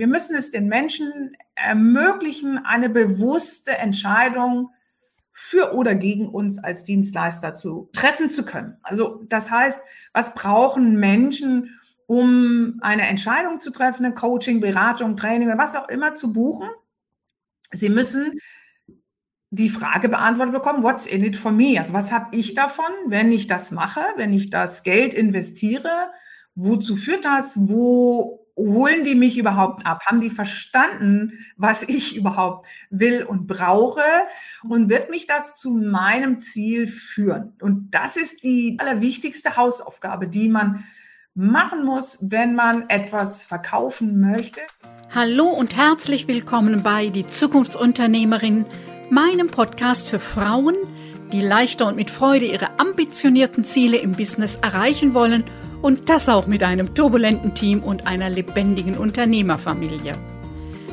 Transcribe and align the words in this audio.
wir 0.00 0.06
müssen 0.06 0.34
es 0.34 0.50
den 0.50 0.66
Menschen 0.66 1.36
ermöglichen, 1.54 2.64
eine 2.64 2.88
bewusste 2.88 3.72
Entscheidung 3.76 4.70
für 5.30 5.74
oder 5.74 5.94
gegen 5.94 6.26
uns 6.26 6.58
als 6.58 6.84
Dienstleister 6.84 7.54
zu 7.54 7.90
treffen 7.92 8.30
zu 8.30 8.46
können. 8.46 8.78
Also 8.82 9.22
das 9.28 9.50
heißt, 9.50 9.78
was 10.14 10.32
brauchen 10.32 10.98
Menschen, 10.98 11.78
um 12.06 12.78
eine 12.80 13.08
Entscheidung 13.08 13.60
zu 13.60 13.70
treffen, 13.70 14.06
eine 14.06 14.14
Coaching, 14.14 14.60
Beratung, 14.60 15.16
Training 15.16 15.48
oder 15.48 15.58
was 15.58 15.76
auch 15.76 15.90
immer 15.90 16.14
zu 16.14 16.32
buchen? 16.32 16.70
Sie 17.70 17.90
müssen 17.90 18.40
die 19.50 19.68
Frage 19.68 20.08
beantwortet 20.08 20.54
bekommen, 20.54 20.82
what's 20.82 21.04
in 21.04 21.24
it 21.24 21.36
for 21.36 21.52
me? 21.52 21.78
Also 21.78 21.92
was 21.92 22.10
habe 22.10 22.34
ich 22.34 22.54
davon, 22.54 22.90
wenn 23.06 23.32
ich 23.32 23.48
das 23.48 23.70
mache, 23.70 24.00
wenn 24.16 24.32
ich 24.32 24.48
das 24.48 24.82
Geld 24.82 25.12
investiere? 25.12 26.10
Wozu 26.54 26.96
führt 26.96 27.26
das? 27.26 27.58
Wo 27.68 28.39
holen 28.56 29.04
die 29.04 29.14
mich 29.14 29.38
überhaupt 29.38 29.86
ab? 29.86 30.02
Haben 30.06 30.20
die 30.20 30.30
verstanden, 30.30 31.32
was 31.56 31.82
ich 31.82 32.16
überhaupt 32.16 32.66
will 32.90 33.24
und 33.24 33.46
brauche? 33.46 34.02
Und 34.68 34.88
wird 34.88 35.10
mich 35.10 35.26
das 35.26 35.54
zu 35.54 35.70
meinem 35.70 36.40
Ziel 36.40 36.86
führen? 36.88 37.54
Und 37.60 37.90
das 37.90 38.16
ist 38.16 38.44
die 38.44 38.76
allerwichtigste 38.78 39.56
Hausaufgabe, 39.56 40.28
die 40.28 40.48
man 40.48 40.84
machen 41.34 41.84
muss, 41.84 42.18
wenn 42.20 42.54
man 42.54 42.88
etwas 42.88 43.44
verkaufen 43.44 44.20
möchte. 44.20 44.60
Hallo 45.14 45.46
und 45.46 45.76
herzlich 45.76 46.28
willkommen 46.28 46.82
bei 46.82 47.08
Die 47.08 47.26
Zukunftsunternehmerin 47.26 48.66
meinem 49.10 49.48
Podcast 49.48 50.08
für 50.08 50.18
Frauen, 50.18 50.76
die 51.32 51.40
leichter 51.40 51.86
und 51.86 51.96
mit 51.96 52.10
Freude 52.10 52.46
ihre 52.46 52.78
ambitionierten 52.78 53.64
Ziele 53.64 53.96
im 53.98 54.12
Business 54.12 54.56
erreichen 54.56 55.14
wollen 55.14 55.44
und 55.82 56.08
das 56.08 56.28
auch 56.28 56.46
mit 56.46 56.62
einem 56.62 56.94
turbulenten 56.94 57.54
Team 57.54 57.82
und 57.82 58.06
einer 58.06 58.30
lebendigen 58.30 58.96
Unternehmerfamilie. 58.96 60.14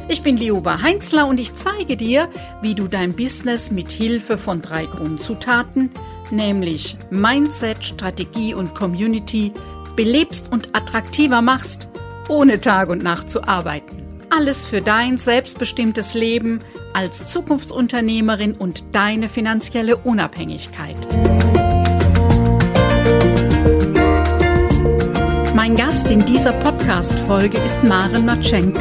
Ich 0.10 0.22
bin 0.22 0.38
Lioba 0.38 0.82
Heinzler 0.82 1.28
und 1.28 1.40
ich 1.40 1.56
zeige 1.56 1.98
dir, 1.98 2.30
wie 2.62 2.76
du 2.76 2.88
dein 2.88 3.14
Business 3.14 3.72
mit 3.72 3.92
Hilfe 3.92 4.38
von 4.38 4.62
drei 4.62 4.86
Grundzutaten, 4.86 5.90
nämlich 6.32 6.98
Mindset, 7.10 7.84
Strategie 7.84 8.54
und 8.54 8.74
Community, 8.74 9.52
belebst 9.98 10.52
und 10.52 10.74
attraktiver 10.76 11.42
machst, 11.42 11.90
ohne 12.30 12.62
Tag 12.62 12.90
und 12.90 13.04
Nacht 13.04 13.30
zu 13.30 13.44
arbeiten. 13.44 14.04
Alles 14.30 14.66
für 14.66 14.82
dein 14.82 15.18
selbstbestimmtes 15.18 16.14
Leben 16.14 16.60
als 16.94 17.28
Zukunftsunternehmerin 17.28 18.54
und 18.54 18.84
deine 18.94 19.30
finanzielle 19.30 19.98
Unabhängigkeit. 19.98 20.96
Mein 25.68 25.76
Gast 25.76 26.10
in 26.10 26.26
dieser 26.26 26.54
Podcast-Folge 26.54 27.58
ist 27.58 27.84
Maren 27.84 28.26
Matschenko. 28.26 28.80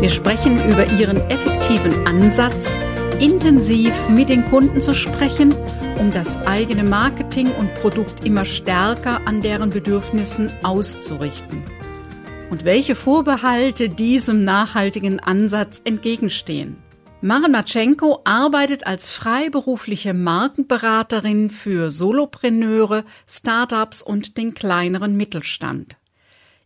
Wir 0.00 0.08
sprechen 0.08 0.56
über 0.70 0.86
ihren 0.86 1.16
effektiven 1.28 2.06
Ansatz, 2.06 2.78
intensiv 3.18 3.92
mit 4.08 4.28
den 4.28 4.44
Kunden 4.44 4.80
zu 4.80 4.94
sprechen, 4.94 5.52
um 5.98 6.12
das 6.12 6.36
eigene 6.46 6.84
Marketing 6.84 7.50
und 7.50 7.74
Produkt 7.74 8.24
immer 8.24 8.44
stärker 8.44 9.26
an 9.26 9.40
deren 9.40 9.70
Bedürfnissen 9.70 10.52
auszurichten 10.62 11.64
und 12.48 12.64
welche 12.64 12.94
Vorbehalte 12.94 13.88
diesem 13.88 14.44
nachhaltigen 14.44 15.18
Ansatz 15.18 15.82
entgegenstehen. 15.82 16.76
Maren 17.20 17.50
Matschenko 17.50 18.20
arbeitet 18.22 18.86
als 18.86 19.10
freiberufliche 19.10 20.14
Markenberaterin 20.14 21.50
für 21.50 21.90
Solopreneure, 21.90 23.04
Startups 23.26 24.02
und 24.02 24.36
den 24.36 24.54
kleineren 24.54 25.16
Mittelstand. 25.16 25.96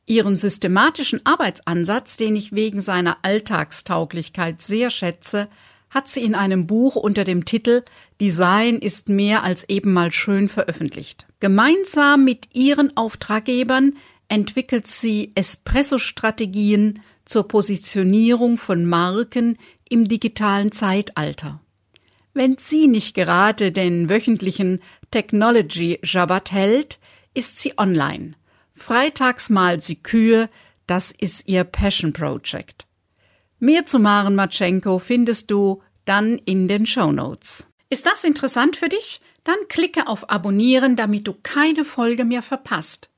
Ihren 0.04 0.36
systematischen 0.36 1.24
Arbeitsansatz, 1.24 2.18
den 2.18 2.36
ich 2.36 2.52
wegen 2.52 2.82
seiner 2.82 3.16
Alltagstauglichkeit 3.22 4.60
sehr 4.60 4.90
schätze, 4.90 5.48
hat 5.88 6.08
sie 6.08 6.22
in 6.22 6.34
einem 6.34 6.66
Buch 6.66 6.96
unter 6.96 7.24
dem 7.24 7.46
Titel 7.46 7.82
Design 8.20 8.76
ist 8.76 9.08
mehr 9.08 9.44
als 9.44 9.66
eben 9.70 9.94
mal 9.94 10.12
schön 10.12 10.50
veröffentlicht. 10.50 11.26
Gemeinsam 11.40 12.24
mit 12.24 12.54
ihren 12.54 12.94
Auftraggebern 12.94 13.94
entwickelt 14.28 14.86
sie 14.86 15.32
Espresso-Strategien 15.34 17.00
zur 17.24 17.48
Positionierung 17.48 18.58
von 18.58 18.86
Marken 18.86 19.56
im 19.92 20.08
digitalen 20.08 20.72
Zeitalter. 20.72 21.60
Wenn 22.34 22.56
sie 22.56 22.88
nicht 22.88 23.14
gerade 23.14 23.72
den 23.72 24.08
wöchentlichen 24.08 24.80
Technology 25.10 26.00
Jabbat 26.02 26.50
hält, 26.50 26.98
ist 27.34 27.58
sie 27.58 27.78
online. 27.78 28.32
Freitags 28.72 29.50
malt 29.50 29.82
sie 29.82 29.96
Kühe, 29.96 30.48
das 30.86 31.12
ist 31.12 31.48
ihr 31.48 31.64
Passion 31.64 32.12
Project. 32.12 32.86
Mehr 33.58 33.84
zu 33.84 33.98
Maren 33.98 34.34
Matschenko 34.34 34.98
findest 34.98 35.50
du 35.50 35.82
dann 36.04 36.38
in 36.38 36.68
den 36.68 36.86
Show 36.86 37.12
Notes. 37.12 37.66
Ist 37.90 38.06
das 38.06 38.24
interessant 38.24 38.76
für 38.76 38.88
dich? 38.88 39.20
Dann 39.44 39.56
klicke 39.68 40.08
auf 40.08 40.30
Abonnieren, 40.30 40.96
damit 40.96 41.28
du 41.28 41.34
keine 41.42 41.84
Folge 41.84 42.24
mehr 42.24 42.42
verpasst. 42.42 43.10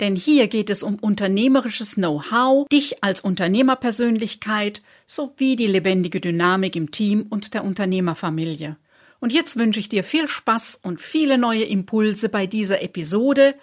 Denn 0.00 0.14
hier 0.14 0.46
geht 0.46 0.70
es 0.70 0.82
um 0.82 0.94
unternehmerisches 0.96 1.96
Know-how, 1.96 2.68
dich 2.68 3.02
als 3.02 3.20
Unternehmerpersönlichkeit 3.20 4.82
sowie 5.06 5.56
die 5.56 5.66
lebendige 5.66 6.20
Dynamik 6.20 6.76
im 6.76 6.90
Team 6.90 7.26
und 7.28 7.54
der 7.54 7.64
Unternehmerfamilie. 7.64 8.76
Und 9.20 9.32
jetzt 9.32 9.56
wünsche 9.56 9.80
ich 9.80 9.88
dir 9.88 10.04
viel 10.04 10.28
Spaß 10.28 10.80
und 10.84 11.00
viele 11.00 11.38
neue 11.38 11.64
Impulse 11.64 12.28
bei 12.28 12.46
dieser 12.46 12.82
Episode, 12.82 13.54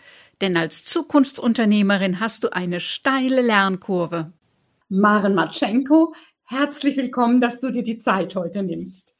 denn 0.41 0.57
als 0.57 0.83
Zukunftsunternehmerin 0.83 2.19
hast 2.19 2.43
du 2.43 2.51
eine 2.51 2.81
steile 2.81 3.41
Lernkurve. 3.41 4.33
Maren 4.89 5.33
Matschenko, 5.33 6.13
herzlich 6.43 6.97
willkommen, 6.97 7.39
dass 7.39 7.61
du 7.61 7.71
dir 7.71 7.83
die 7.83 7.97
Zeit 7.97 8.35
heute 8.35 8.61
nimmst. 8.63 9.14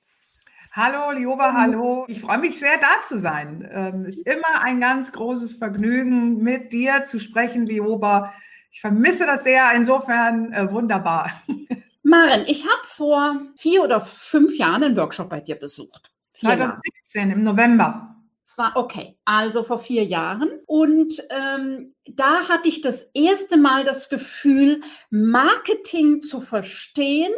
Hallo, 0.78 1.12
Lioba, 1.12 1.54
hallo. 1.54 2.04
Ich 2.10 2.20
freue 2.20 2.40
mich 2.40 2.60
sehr, 2.60 2.78
da 2.78 3.02
zu 3.02 3.18
sein. 3.18 3.66
Ähm, 3.72 4.04
es 4.04 4.18
ist 4.18 4.28
immer 4.28 4.62
ein 4.62 4.82
ganz 4.82 5.14
großes 5.14 5.56
Vergnügen, 5.56 6.44
mit 6.44 6.74
dir 6.74 7.02
zu 7.04 7.22
sprechen, 7.22 7.66
Lioba. 7.66 8.34
Ich 8.72 8.82
vermisse 8.82 9.26
das 9.26 9.46
sehr, 9.46 9.72
insofern 9.74 10.52
äh, 10.52 10.70
wunderbar. 10.70 11.32
Maren, 12.04 12.44
ich 12.46 12.66
habe 12.66 12.86
vor 12.88 13.40
vier 13.56 13.84
oder 13.84 14.02
fünf 14.02 14.58
Jahren 14.58 14.84
einen 14.84 14.98
Workshop 14.98 15.30
bei 15.30 15.40
dir 15.40 15.56
besucht. 15.56 16.12
2017 16.34 17.32
im 17.32 17.40
November. 17.40 18.14
Zwar 18.44 18.76
okay, 18.76 19.18
also 19.24 19.64
vor 19.64 19.80
vier 19.80 20.04
Jahren. 20.04 20.50
Und 20.66 21.26
ähm, 21.30 21.96
da 22.06 22.50
hatte 22.50 22.68
ich 22.68 22.82
das 22.82 23.12
erste 23.14 23.56
Mal 23.56 23.86
das 23.86 24.10
Gefühl, 24.10 24.82
Marketing 25.10 26.22
zu 26.22 26.42
verstehen 26.42 27.32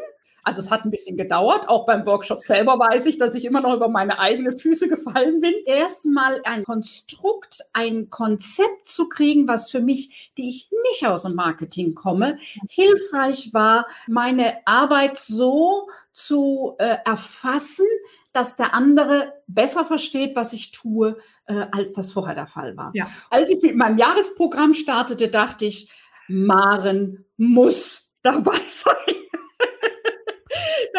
also 0.48 0.62
es 0.62 0.72
hat 0.72 0.86
ein 0.86 0.92
bisschen 0.92 1.18
gedauert. 1.18 1.68
Auch 1.68 1.86
beim 1.86 2.06
Workshop 2.06 2.42
selber 2.42 2.80
weiß 2.80 3.06
ich, 3.08 3.18
dass 3.18 3.36
ich 3.36 3.44
immer 3.44 3.60
noch 3.60 3.76
über 3.76 3.90
meine 3.90 4.18
eigenen 4.18 4.58
Füße 4.58 4.88
gefallen 4.88 5.42
bin. 5.42 5.54
Erstmal 5.66 6.40
ein 6.46 6.64
Konstrukt, 6.64 7.66
ein 7.74 8.10
Konzept 8.10 8.88
zu 8.88 9.10
kriegen, 9.10 9.50
was 9.50 9.70
für 9.70 9.82
mich, 9.82 10.32
die 10.38 10.50
ich 10.50 10.70
nicht 10.90 11.06
aus 11.06 11.24
dem 11.24 11.36
Marketing 11.36 11.96
komme, 11.96 12.40
hilfreich 12.70 13.54
war, 13.54 13.88
meine 14.08 14.66
Arbeit 14.66 15.18
so 15.18 15.90
zu 16.14 16.76
äh, 16.78 16.96
erfassen, 17.04 17.86
dass 18.32 18.56
der 18.56 18.74
andere 18.74 19.34
besser 19.48 19.84
versteht, 19.84 20.34
was 20.38 20.54
ich 20.54 20.72
tue, 20.72 21.18
äh, 21.48 21.66
als 21.74 21.92
das 21.92 22.14
vorher 22.14 22.36
der 22.36 22.48
Fall 22.48 22.78
war. 22.78 22.92
Ja. 22.94 23.08
Als 23.30 23.50
ich 23.50 23.62
mit 23.62 23.76
meinem 23.76 23.98
Jahresprogramm 23.98 24.74
startete, 24.74 25.28
dachte 25.28 25.66
ich, 25.66 25.92
Maren 26.30 27.26
muss 27.36 28.10
dabei 28.22 28.60
sein 28.70 28.96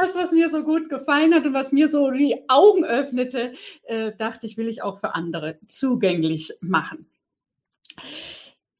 das, 0.01 0.15
was 0.15 0.33
mir 0.33 0.49
so 0.49 0.63
gut 0.63 0.89
gefallen 0.89 1.35
hat 1.35 1.45
und 1.45 1.55
was 1.55 1.73
mir 1.73 1.89
so 1.89 2.11
die 2.11 2.49
Augen 2.49 2.85
öffnete, 2.85 3.53
äh, 3.85 4.13
dachte 4.17 4.47
ich, 4.47 4.57
will 4.57 4.69
ich 4.69 4.83
auch 4.83 5.01
für 5.01 5.15
andere 5.15 5.59
zugänglich 5.67 6.55
machen. 6.61 7.07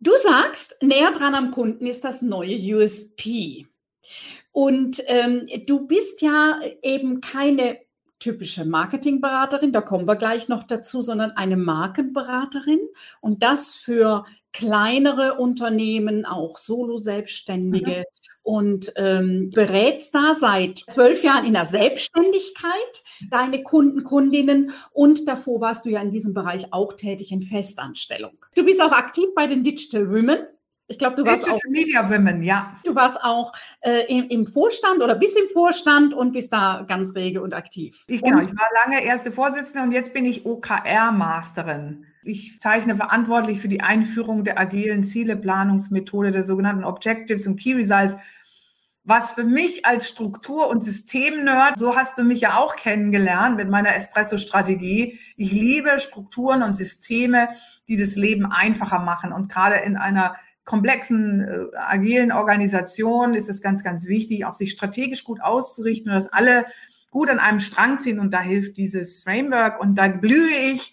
Du 0.01 0.13
sagst, 0.17 0.77
näher 0.81 1.11
dran 1.11 1.35
am 1.35 1.51
Kunden 1.51 1.87
ist 1.87 2.05
das 2.05 2.23
neue 2.23 2.57
USP. 2.77 3.67
Und 4.53 5.03
ähm, 5.07 5.47
du 5.67 5.87
bist 5.87 6.23
ja 6.23 6.61
eben 6.83 7.21
keine 7.21 7.79
typische 8.21 8.65
Marketingberaterin, 8.65 9.73
da 9.73 9.81
kommen 9.81 10.09
wir 10.09 10.17
gleich 10.17 10.49
noch 10.49 10.65
dazu, 10.65 11.03
sondern 11.03 11.33
eine 11.33 11.57
Markenberaterin 11.57 12.81
und 13.21 13.45
das 13.45 13.75
für 13.75 14.25
kleinere 14.53 15.35
Unternehmen, 15.35 16.25
auch 16.25 16.59
Solo-Selbstständige, 16.59 17.99
mhm 17.99 18.29
und 18.49 18.95
ähm, 18.97 19.51
berätst 19.55 20.15
da 20.15 20.33
seit 20.33 20.83
zwölf 20.89 21.23
Jahren 21.23 21.45
in 21.45 21.53
der 21.53 21.67
Selbstständigkeit 21.67 22.73
deine 23.31 23.63
Kunden, 23.63 24.05
Kundinnen 24.05 24.71
und 24.91 25.29
davor 25.29 25.61
warst 25.61 25.85
du 25.85 25.91
ja 25.91 26.01
in 26.01 26.13
diesem 26.13 26.33
Bereich 26.33 26.73
auch 26.73 26.95
tätig 26.95 27.31
in 27.31 27.43
Festanstellung. 27.43 28.33
Du 28.55 28.65
bist 28.65 28.81
auch 28.81 28.93
aktiv 28.93 29.27
bei 29.37 29.47
den 29.47 29.65
Digital 29.65 30.09
Women. 30.09 30.47
Ich 30.87 30.99
glaube, 30.99 31.17
du 31.17 31.27
warst 31.27 31.45
Digital 31.45 31.59
auch 31.59 31.71
Media 31.71 32.11
Women, 32.11 32.43
ja. 32.43 32.75
Du 32.85 32.95
warst 32.95 33.23
auch 33.23 33.53
äh, 33.83 34.07
im, 34.09 34.31
im, 34.31 34.47
Vorstand 34.47 35.03
oder 35.03 35.17
bist 35.17 35.39
im 35.39 35.49
Vorstand 35.49 36.15
und 36.15 36.33
bist 36.33 36.51
da 36.51 36.87
ganz 36.89 37.15
rege 37.15 37.43
und 37.43 37.53
aktiv. 37.53 38.03
Ich, 38.07 38.23
genau, 38.23 38.41
ich 38.41 38.49
war 38.49 38.67
lange 38.87 39.05
erste 39.05 39.31
Vorsitzende 39.31 39.83
und 39.83 39.93
jetzt 39.93 40.15
bin 40.15 40.25
ich 40.25 40.47
OKR-Masterin. 40.47 42.07
Ich 42.25 42.59
zeichne 42.59 42.97
verantwortlich 42.97 43.61
für 43.61 43.69
die 43.69 43.83
Einführung 43.83 44.45
der 44.45 44.59
agilen 44.59 45.05
Zieleplanungsmethode 45.05 46.31
der 46.31 46.45
sogenannten 46.45 46.85
Objectives 46.85 47.47
und 47.47 47.61
Key 47.61 47.75
Results 47.75 48.17
was 49.09 49.31
für 49.31 49.45
mich 49.45 49.87
als 49.87 50.07
Struktur- 50.07 50.69
und 50.69 50.83
System-Nerd, 50.83 51.79
so 51.79 51.97
hast 51.97 52.19
du 52.19 52.25
mich 52.25 52.43
ja 52.43 52.59
auch 52.59 52.77
kennengelernt 52.77 53.57
mit 53.57 53.71
meiner 53.71 53.95
Espresso-Strategie. 53.95 55.19
Ich 55.39 55.51
liebe 55.51 55.99
Strukturen 55.99 56.63
und 56.63 56.75
Systeme, 56.75 57.49
die 57.89 57.97
das 57.97 58.17
Leben 58.17 58.45
einfacher 58.45 58.99
machen. 58.99 59.33
Und 59.33 59.51
gerade 59.51 59.77
in 59.77 59.97
einer 59.97 60.37
komplexen, 60.67 61.41
äh, 61.41 61.77
agilen 61.79 62.33
Organisation 62.33 63.33
ist 63.33 63.49
es 63.49 63.63
ganz, 63.63 63.83
ganz 63.83 64.09
wichtig, 64.09 64.45
auch 64.45 64.53
sich 64.53 64.73
strategisch 64.73 65.25
gut 65.25 65.41
auszurichten 65.41 66.11
und 66.11 66.15
dass 66.15 66.31
alle 66.31 66.67
gut 67.11 67.31
an 67.31 67.39
einem 67.39 67.61
Strang 67.61 68.01
ziehen. 68.01 68.21
Und 68.21 68.35
da 68.35 68.43
hilft 68.43 68.77
dieses 68.77 69.23
Framework. 69.23 69.81
Und 69.81 69.95
da 69.95 70.09
blühe 70.09 70.51
ich 70.51 70.93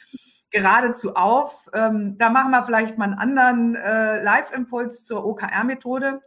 geradezu 0.52 1.16
auf. 1.16 1.68
Ähm, 1.74 2.18
da 2.18 2.30
machen 2.30 2.52
wir 2.52 2.64
vielleicht 2.64 2.98
mal 2.98 3.06
einen 3.06 3.16
anderen 3.16 3.76
äh, 3.76 4.24
Live-Impuls 4.24 5.04
zur 5.04 5.26
OKR-Methode. 5.26 6.22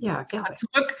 Ja, 0.00 0.22
gerne. 0.22 0.54
Zurück 0.54 0.96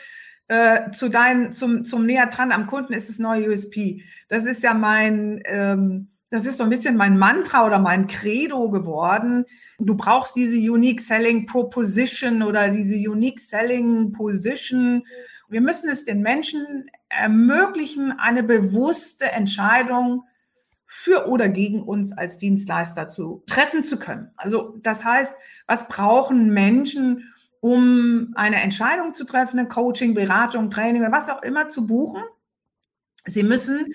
äh, 0.48 0.90
zu 0.92 1.08
dein, 1.08 1.52
zum, 1.52 1.82
zum 1.82 2.06
näher 2.06 2.26
dran 2.26 2.52
am 2.52 2.66
Kunden 2.66 2.92
ist 2.92 3.08
das 3.08 3.18
neue 3.18 3.50
USP. 3.50 4.02
Das 4.28 4.46
ist 4.46 4.62
ja 4.62 4.74
mein, 4.74 5.42
ähm, 5.44 6.08
das 6.30 6.46
ist 6.46 6.58
so 6.58 6.64
ein 6.64 6.70
bisschen 6.70 6.96
mein 6.96 7.18
Mantra 7.18 7.66
oder 7.66 7.78
mein 7.78 8.06
Credo 8.06 8.70
geworden. 8.70 9.44
Du 9.78 9.96
brauchst 9.96 10.36
diese 10.36 10.58
Unique 10.70 11.00
Selling 11.00 11.46
Proposition 11.46 12.42
oder 12.42 12.68
diese 12.68 12.94
Unique 12.94 13.40
Selling 13.40 14.12
Position. 14.12 15.04
Wir 15.48 15.60
müssen 15.60 15.88
es 15.88 16.04
den 16.04 16.22
Menschen 16.22 16.90
ermöglichen, 17.08 18.12
eine 18.18 18.42
bewusste 18.42 19.30
Entscheidung 19.32 20.24
für 20.86 21.28
oder 21.28 21.48
gegen 21.48 21.82
uns 21.82 22.12
als 22.12 22.38
Dienstleister 22.38 23.08
zu 23.08 23.42
treffen 23.46 23.82
zu 23.82 23.98
können. 23.98 24.30
Also 24.36 24.76
das 24.82 25.04
heißt, 25.04 25.34
was 25.66 25.88
brauchen 25.88 26.50
Menschen, 26.50 27.32
um 27.60 28.32
eine 28.34 28.60
Entscheidung 28.62 29.14
zu 29.14 29.24
treffen, 29.24 29.58
eine 29.58 29.68
Coaching, 29.68 30.14
Beratung, 30.14 30.70
Training 30.70 31.02
oder 31.02 31.12
was 31.12 31.28
auch 31.28 31.42
immer 31.42 31.68
zu 31.68 31.86
buchen. 31.86 32.22
Sie 33.24 33.42
müssen 33.42 33.92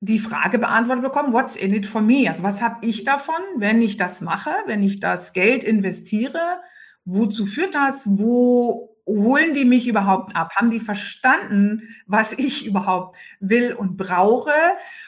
die 0.00 0.18
Frage 0.18 0.58
beantwortet 0.58 1.04
bekommen, 1.04 1.32
what's 1.32 1.54
in 1.54 1.72
it 1.72 1.86
for 1.86 2.02
me? 2.02 2.28
Also 2.28 2.42
was 2.42 2.60
habe 2.60 2.84
ich 2.84 3.04
davon, 3.04 3.40
wenn 3.56 3.80
ich 3.80 3.96
das 3.96 4.20
mache, 4.20 4.50
wenn 4.66 4.82
ich 4.82 4.98
das 4.98 5.32
Geld 5.32 5.62
investiere? 5.62 6.60
Wozu 7.04 7.46
führt 7.46 7.76
das? 7.76 8.04
Wo 8.06 8.96
holen 9.06 9.54
die 9.54 9.64
mich 9.64 9.86
überhaupt 9.86 10.34
ab? 10.34 10.54
Haben 10.56 10.70
die 10.70 10.80
verstanden, 10.80 11.94
was 12.06 12.32
ich 12.32 12.66
überhaupt 12.66 13.16
will 13.38 13.74
und 13.74 13.96
brauche? 13.96 14.52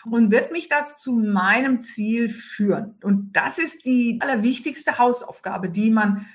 Und 0.09 0.31
wird 0.31 0.53
mich 0.53 0.69
das 0.69 0.97
zu 0.97 1.13
meinem 1.13 1.83
Ziel 1.83 2.29
führen? 2.29 2.95
Und 3.03 3.33
das 3.33 3.59
ist 3.59 3.85
die 3.85 4.19
allerwichtigste 4.21 4.99
Hausaufgabe, 4.99 5.71
die 5.71 5.91
man 5.91 6.27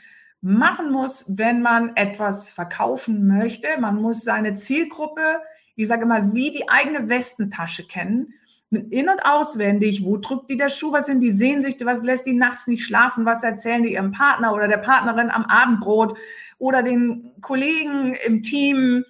machen 0.41 0.91
muss, 0.91 1.25
wenn 1.27 1.61
man 1.61 1.95
etwas 1.95 2.51
verkaufen 2.51 3.27
möchte. 3.27 3.67
Man 3.79 4.01
muss 4.01 4.23
seine 4.23 4.53
Zielgruppe, 4.53 5.41
ich 5.75 5.87
sage 5.87 6.05
mal, 6.05 6.33
wie 6.33 6.51
die 6.51 6.69
eigene 6.69 7.09
Westentasche 7.09 7.85
kennen. 7.87 8.33
In- 8.71 9.09
und 9.09 9.25
auswendig, 9.25 10.05
wo 10.05 10.17
drückt 10.17 10.49
die 10.51 10.57
der 10.57 10.69
Schuh, 10.69 10.91
was 10.91 11.07
sind 11.07 11.21
die 11.21 11.31
Sehnsüchte, 11.31 11.87
was 11.87 12.03
lässt 12.03 12.27
die 12.27 12.33
nachts 12.33 12.67
nicht 12.67 12.85
schlafen, 12.85 13.25
was 13.25 13.43
erzählen 13.43 13.81
die 13.81 13.93
ihrem 13.93 14.11
Partner 14.11 14.53
oder 14.53 14.67
der 14.67 14.77
Partnerin 14.77 15.31
am 15.31 15.45
Abendbrot 15.45 16.17
oder 16.59 16.83
den 16.83 17.31
Kollegen 17.41 18.13
im 18.25 18.43
Team, 18.43 19.05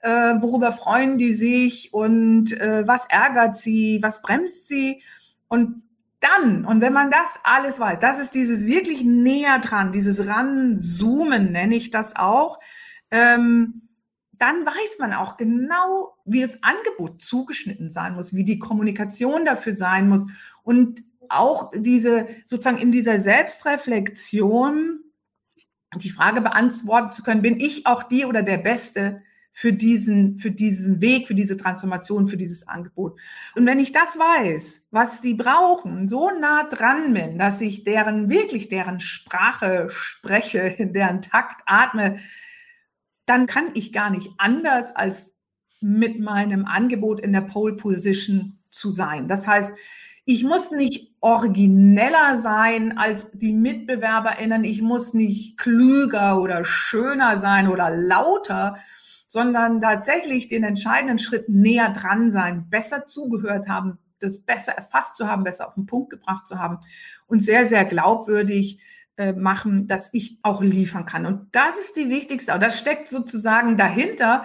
äh, 0.00 0.34
worüber 0.40 0.72
freuen 0.72 1.16
die 1.16 1.32
sich 1.32 1.94
und 1.94 2.52
äh, 2.60 2.86
was 2.86 3.06
ärgert 3.08 3.56
sie, 3.56 4.00
was 4.02 4.20
bremst 4.20 4.66
sie. 4.66 5.00
Und 5.46 5.83
dann, 6.24 6.64
und 6.64 6.80
wenn 6.80 6.92
man 6.92 7.10
das 7.10 7.38
alles 7.42 7.78
weiß, 7.78 7.98
das 8.00 8.18
ist 8.18 8.34
dieses 8.34 8.66
wirklich 8.66 9.04
näher 9.04 9.58
dran, 9.58 9.92
dieses 9.92 10.26
Ranzoomen 10.26 11.52
nenne 11.52 11.76
ich 11.76 11.90
das 11.90 12.16
auch, 12.16 12.58
ähm, 13.10 13.88
dann 14.32 14.66
weiß 14.66 14.98
man 14.98 15.12
auch 15.12 15.36
genau, 15.36 16.16
wie 16.24 16.40
das 16.40 16.62
Angebot 16.62 17.22
zugeschnitten 17.22 17.90
sein 17.90 18.14
muss, 18.14 18.34
wie 18.34 18.44
die 18.44 18.58
Kommunikation 18.58 19.44
dafür 19.44 19.74
sein 19.74 20.08
muss. 20.08 20.26
Und 20.62 21.04
auch 21.28 21.70
diese 21.74 22.26
sozusagen 22.44 22.78
in 22.78 22.90
dieser 22.90 23.20
Selbstreflexion 23.20 25.00
die 25.96 26.10
Frage 26.10 26.40
beantworten 26.40 27.12
zu 27.12 27.22
können, 27.22 27.42
bin 27.42 27.60
ich 27.60 27.86
auch 27.86 28.02
die 28.02 28.24
oder 28.24 28.42
der 28.42 28.58
Beste, 28.58 29.22
für 29.56 29.72
diesen, 29.72 30.36
für 30.36 30.50
diesen 30.50 31.00
Weg, 31.00 31.28
für 31.28 31.34
diese 31.36 31.56
Transformation, 31.56 32.26
für 32.26 32.36
dieses 32.36 32.66
Angebot. 32.66 33.18
Und 33.54 33.64
wenn 33.66 33.78
ich 33.78 33.92
das 33.92 34.18
weiß, 34.18 34.82
was 34.90 35.20
die 35.20 35.34
brauchen, 35.34 36.08
so 36.08 36.30
nah 36.30 36.64
dran 36.64 37.14
bin, 37.14 37.38
dass 37.38 37.60
ich 37.60 37.84
deren, 37.84 38.28
wirklich 38.28 38.68
deren 38.68 38.98
Sprache 38.98 39.86
spreche, 39.90 40.58
in 40.58 40.92
deren 40.92 41.22
Takt 41.22 41.62
atme, 41.66 42.18
dann 43.26 43.46
kann 43.46 43.66
ich 43.74 43.92
gar 43.92 44.10
nicht 44.10 44.32
anders 44.38 44.94
als 44.94 45.36
mit 45.80 46.18
meinem 46.18 46.66
Angebot 46.66 47.20
in 47.20 47.32
der 47.32 47.42
Pole 47.42 47.76
Position 47.76 48.58
zu 48.70 48.90
sein. 48.90 49.28
Das 49.28 49.46
heißt, 49.46 49.72
ich 50.24 50.42
muss 50.42 50.72
nicht 50.72 51.14
origineller 51.20 52.38
sein 52.38 52.98
als 52.98 53.30
die 53.32 53.52
MitbewerberInnen. 53.52 54.64
Ich 54.64 54.82
muss 54.82 55.14
nicht 55.14 55.58
klüger 55.58 56.40
oder 56.40 56.64
schöner 56.64 57.38
sein 57.38 57.68
oder 57.68 57.90
lauter, 57.90 58.78
sondern 59.34 59.80
tatsächlich 59.80 60.46
den 60.46 60.62
entscheidenden 60.62 61.18
Schritt 61.18 61.48
näher 61.48 61.90
dran 61.90 62.30
sein, 62.30 62.70
besser 62.70 63.04
zugehört 63.06 63.68
haben, 63.68 63.98
das 64.20 64.38
besser 64.38 64.70
erfasst 64.70 65.16
zu 65.16 65.26
haben, 65.26 65.42
besser 65.42 65.66
auf 65.66 65.74
den 65.74 65.86
Punkt 65.86 66.10
gebracht 66.10 66.46
zu 66.46 66.60
haben 66.60 66.78
und 67.26 67.40
sehr, 67.40 67.66
sehr 67.66 67.84
glaubwürdig 67.84 68.78
äh, 69.16 69.32
machen, 69.32 69.88
dass 69.88 70.10
ich 70.12 70.38
auch 70.42 70.62
liefern 70.62 71.04
kann. 71.04 71.26
Und 71.26 71.48
das 71.50 71.76
ist 71.78 71.96
die 71.96 72.10
wichtigste, 72.10 72.56
das 72.60 72.78
steckt 72.78 73.08
sozusagen 73.08 73.76
dahinter. 73.76 74.44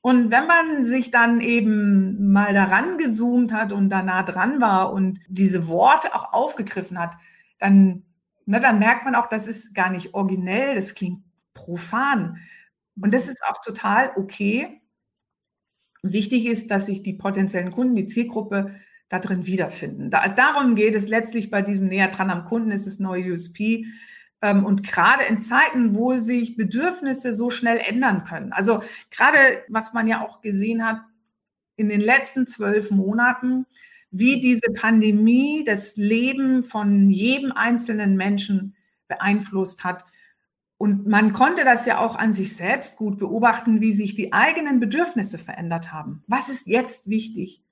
Und 0.00 0.30
wenn 0.30 0.46
man 0.46 0.84
sich 0.84 1.10
dann 1.10 1.40
eben 1.40 2.30
mal 2.30 2.54
daran 2.54 2.98
gezoomt 2.98 3.52
hat 3.52 3.72
und 3.72 3.90
da 3.90 4.00
nah 4.00 4.22
dran 4.22 4.60
war 4.60 4.92
und 4.92 5.18
diese 5.26 5.66
Worte 5.66 6.14
auch 6.14 6.32
aufgegriffen 6.32 7.00
hat, 7.00 7.16
dann, 7.58 8.04
ne, 8.46 8.60
dann 8.60 8.78
merkt 8.78 9.04
man 9.04 9.16
auch, 9.16 9.26
das 9.26 9.48
ist 9.48 9.74
gar 9.74 9.90
nicht 9.90 10.14
originell, 10.14 10.76
das 10.76 10.94
klingt 10.94 11.24
profan. 11.52 12.38
Und 13.02 13.14
das 13.14 13.28
ist 13.28 13.42
auch 13.44 13.60
total 13.60 14.12
okay. 14.16 14.80
Wichtig 16.02 16.46
ist, 16.46 16.70
dass 16.70 16.86
sich 16.86 17.02
die 17.02 17.14
potenziellen 17.14 17.70
Kunden, 17.70 17.94
die 17.94 18.06
Zielgruppe 18.06 18.74
da 19.08 19.18
drin 19.18 19.46
wiederfinden. 19.46 20.10
Da, 20.10 20.28
darum 20.28 20.76
geht 20.76 20.94
es 20.94 21.08
letztlich 21.08 21.50
bei 21.50 21.62
diesem 21.62 21.88
näher 21.88 22.08
dran 22.08 22.30
am 22.30 22.44
Kunden, 22.44 22.70
ist 22.70 22.86
es 22.86 23.00
neue 23.00 23.32
USP. 23.32 23.86
Ähm, 24.40 24.64
und 24.64 24.82
gerade 24.82 25.24
in 25.24 25.40
Zeiten, 25.40 25.94
wo 25.94 26.16
sich 26.16 26.56
Bedürfnisse 26.56 27.34
so 27.34 27.50
schnell 27.50 27.78
ändern 27.78 28.24
können. 28.24 28.52
Also 28.52 28.82
gerade, 29.10 29.38
was 29.68 29.92
man 29.92 30.06
ja 30.06 30.24
auch 30.24 30.40
gesehen 30.40 30.86
hat 30.86 31.00
in 31.76 31.88
den 31.88 32.00
letzten 32.00 32.46
zwölf 32.46 32.90
Monaten, 32.90 33.66
wie 34.10 34.40
diese 34.40 34.72
Pandemie 34.72 35.64
das 35.64 35.96
Leben 35.96 36.62
von 36.62 37.10
jedem 37.10 37.52
einzelnen 37.52 38.16
Menschen 38.16 38.74
beeinflusst 39.08 39.84
hat, 39.84 40.04
und 40.80 41.06
man 41.06 41.34
konnte 41.34 41.62
das 41.62 41.84
ja 41.84 41.98
auch 41.98 42.16
an 42.16 42.32
sich 42.32 42.56
selbst 42.56 42.96
gut 42.96 43.18
beobachten, 43.18 43.82
wie 43.82 43.92
sich 43.92 44.14
die 44.14 44.32
eigenen 44.32 44.80
Bedürfnisse 44.80 45.36
verändert 45.36 45.92
haben. 45.92 46.24
Was 46.26 46.48
ist 46.48 46.66
jetzt 46.66 47.10
wichtig? 47.10 47.62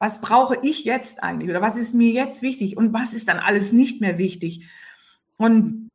Was 0.00 0.20
brauche 0.20 0.58
ich 0.60 0.84
jetzt 0.84 1.22
eigentlich? 1.22 1.48
Oder 1.50 1.62
was 1.62 1.76
ist 1.76 1.94
mir 1.94 2.10
jetzt 2.10 2.42
wichtig? 2.42 2.76
Und 2.76 2.92
was 2.92 3.14
ist 3.14 3.28
dann 3.28 3.38
alles 3.38 3.70
nicht 3.70 4.00
mehr 4.00 4.18
wichtig? 4.18 4.66
Und 5.36 5.88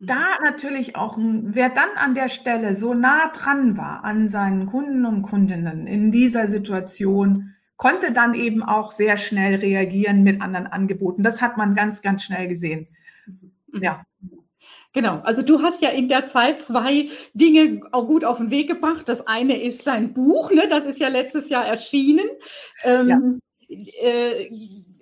da 0.00 0.24
natürlich 0.42 0.96
auch, 0.96 1.18
wer 1.18 1.68
dann 1.68 1.90
an 1.96 2.14
der 2.14 2.30
Stelle 2.30 2.76
so 2.76 2.94
nah 2.94 3.28
dran 3.28 3.76
war 3.76 4.04
an 4.04 4.26
seinen 4.26 4.64
Kunden 4.64 5.04
und 5.04 5.20
Kundinnen 5.20 5.86
in 5.86 6.10
dieser 6.10 6.46
Situation, 6.46 7.56
konnte 7.76 8.10
dann 8.10 8.32
eben 8.32 8.62
auch 8.62 8.90
sehr 8.90 9.18
schnell 9.18 9.56
reagieren 9.56 10.22
mit 10.22 10.40
anderen 10.40 10.66
Angeboten. 10.66 11.22
Das 11.22 11.42
hat 11.42 11.58
man 11.58 11.74
ganz, 11.74 12.00
ganz 12.00 12.22
schnell 12.22 12.48
gesehen. 12.48 12.88
Ja. 13.74 14.02
Genau, 14.92 15.20
also 15.24 15.42
du 15.42 15.60
hast 15.62 15.82
ja 15.82 15.90
in 15.90 16.08
der 16.08 16.26
Zeit 16.26 16.60
zwei 16.60 17.08
Dinge 17.32 17.80
auch 17.90 18.06
gut 18.06 18.24
auf 18.24 18.38
den 18.38 18.50
Weg 18.50 18.68
gebracht. 18.68 19.08
Das 19.08 19.26
eine 19.26 19.60
ist 19.60 19.86
dein 19.86 20.14
Buch, 20.14 20.50
ne? 20.52 20.68
das 20.68 20.86
ist 20.86 21.00
ja 21.00 21.08
letztes 21.08 21.48
Jahr 21.48 21.66
erschienen. 21.66 22.28
Ähm, 22.84 23.40
ja. 23.68 23.78
äh, 24.02 24.50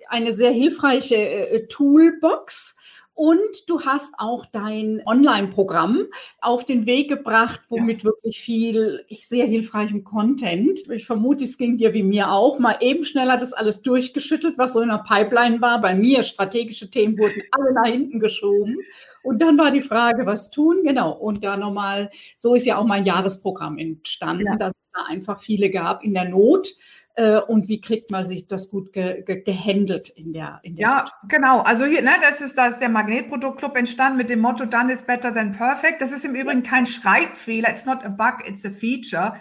eine 0.07 0.33
sehr 0.33 0.51
hilfreiche 0.51 1.15
äh, 1.15 1.67
Toolbox. 1.67 2.75
Und 3.15 3.69
du 3.69 3.81
hast 3.81 4.15
auch 4.17 4.47
dein 4.47 5.03
Online-Programm 5.05 6.05
auf 6.41 6.65
den 6.65 6.87
Weg 6.87 7.09
gebracht, 7.09 7.61
womit 7.69 7.99
ja. 7.99 8.05
wirklich 8.05 8.39
viel 8.39 9.05
sehr 9.21 9.45
hilfreichem 9.45 10.03
Content. 10.03 10.79
Ich 10.89 11.05
vermute, 11.05 11.43
es 11.43 11.59
ging 11.59 11.77
dir 11.77 11.93
wie 11.93 12.01
mir 12.01 12.31
auch. 12.31 12.57
Mal 12.57 12.77
eben 12.81 13.05
schneller 13.05 13.37
das 13.37 13.53
alles 13.53 13.83
durchgeschüttelt, 13.83 14.57
was 14.57 14.73
so 14.73 14.81
in 14.81 14.89
der 14.89 15.03
Pipeline 15.07 15.61
war. 15.61 15.79
Bei 15.79 15.93
mir 15.93 16.23
strategische 16.23 16.89
Themen 16.89 17.17
wurden 17.19 17.41
alle 17.51 17.73
nach 17.73 17.85
hinten 17.85 18.19
geschoben. 18.19 18.77
Und 19.21 19.41
dann 19.41 19.57
war 19.57 19.69
die 19.69 19.81
Frage, 19.81 20.25
was 20.25 20.49
tun? 20.49 20.83
Genau. 20.83 21.11
Und 21.11 21.43
da 21.43 21.55
nochmal, 21.55 22.09
so 22.39 22.55
ist 22.55 22.65
ja 22.65 22.77
auch 22.77 22.85
mein 22.85 23.05
Jahresprogramm 23.05 23.77
entstanden. 23.77 24.47
Ja. 24.47 24.57
Das 24.57 24.73
da 24.93 25.05
einfach 25.09 25.41
viele 25.41 25.69
gab 25.69 26.03
in 26.03 26.13
der 26.13 26.29
Not 26.29 26.69
äh, 27.15 27.39
und 27.39 27.67
wie 27.67 27.79
kriegt 27.79 28.11
man 28.11 28.23
sich 28.25 28.47
das 28.47 28.69
gut 28.69 28.91
ge 28.93 29.23
ge 29.23 29.41
gehandelt 29.41 30.09
in 30.09 30.33
der, 30.33 30.59
in 30.63 30.75
der 30.75 30.81
Ja, 30.81 30.97
Situation. 31.05 31.29
genau. 31.29 31.59
Also 31.61 31.85
hier, 31.85 32.01
ne, 32.01 32.13
das 32.21 32.41
ist, 32.41 32.57
da 32.57 32.67
ist 32.67 32.79
der 32.79 32.89
Magnetproduktclub 32.89 33.77
entstanden 33.77 34.17
mit 34.17 34.29
dem 34.29 34.39
Motto 34.39 34.65
Done 34.65 34.91
is 34.91 35.01
better 35.03 35.33
than 35.33 35.51
perfect. 35.51 36.01
Das 36.01 36.11
ist 36.11 36.25
im 36.25 36.35
Übrigen 36.35 36.63
kein 36.63 36.85
Schreibfehler. 36.85 37.69
It's 37.69 37.85
not 37.85 38.03
a 38.03 38.09
bug, 38.09 38.47
it's 38.47 38.65
a 38.65 38.69
feature. 38.71 39.35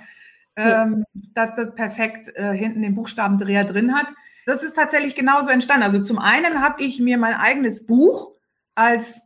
Ähm, 0.55 1.05
dass 1.33 1.55
das 1.55 1.75
perfekt 1.75 2.29
äh, 2.35 2.53
hinten 2.53 2.83
den 2.83 2.95
Buchstabendreher 2.95 3.65
drin 3.65 3.95
hat. 3.95 4.09
Das 4.45 4.63
ist 4.63 4.75
tatsächlich 4.75 5.15
genauso 5.15 5.49
entstanden. 5.49 5.83
Also 5.83 6.01
zum 6.01 6.19
einen 6.19 6.61
habe 6.61 6.83
ich 6.83 7.01
mir 7.01 7.17
mein 7.17 7.33
eigenes 7.33 7.87
Buch 7.87 8.33
als 8.75 9.23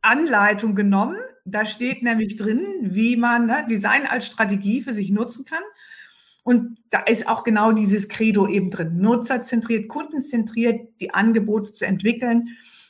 Anleitung 0.00 0.74
genommen. 0.74 1.18
Da 1.44 1.66
steht 1.66 2.02
nämlich 2.02 2.38
drin, 2.38 2.64
wie 2.80 3.16
man 3.16 3.46
ne, 3.46 3.66
Design 3.68 4.06
als 4.06 4.24
Strategie 4.24 4.80
für 4.80 4.94
sich 4.94 5.10
nutzen 5.10 5.44
kann. 5.44 5.62
Und 6.42 6.78
da 6.90 7.00
ist 7.00 7.28
auch 7.28 7.44
genau 7.44 7.72
dieses 7.72 8.08
Credo 8.08 8.48
eben 8.48 8.70
drin, 8.70 8.98
nutzerzentriert, 8.98 9.88
kundenzentriert 9.88 11.00
die 11.00 11.14
Angebote 11.14 11.72
zu 11.72 11.86
entwickeln 11.86 12.48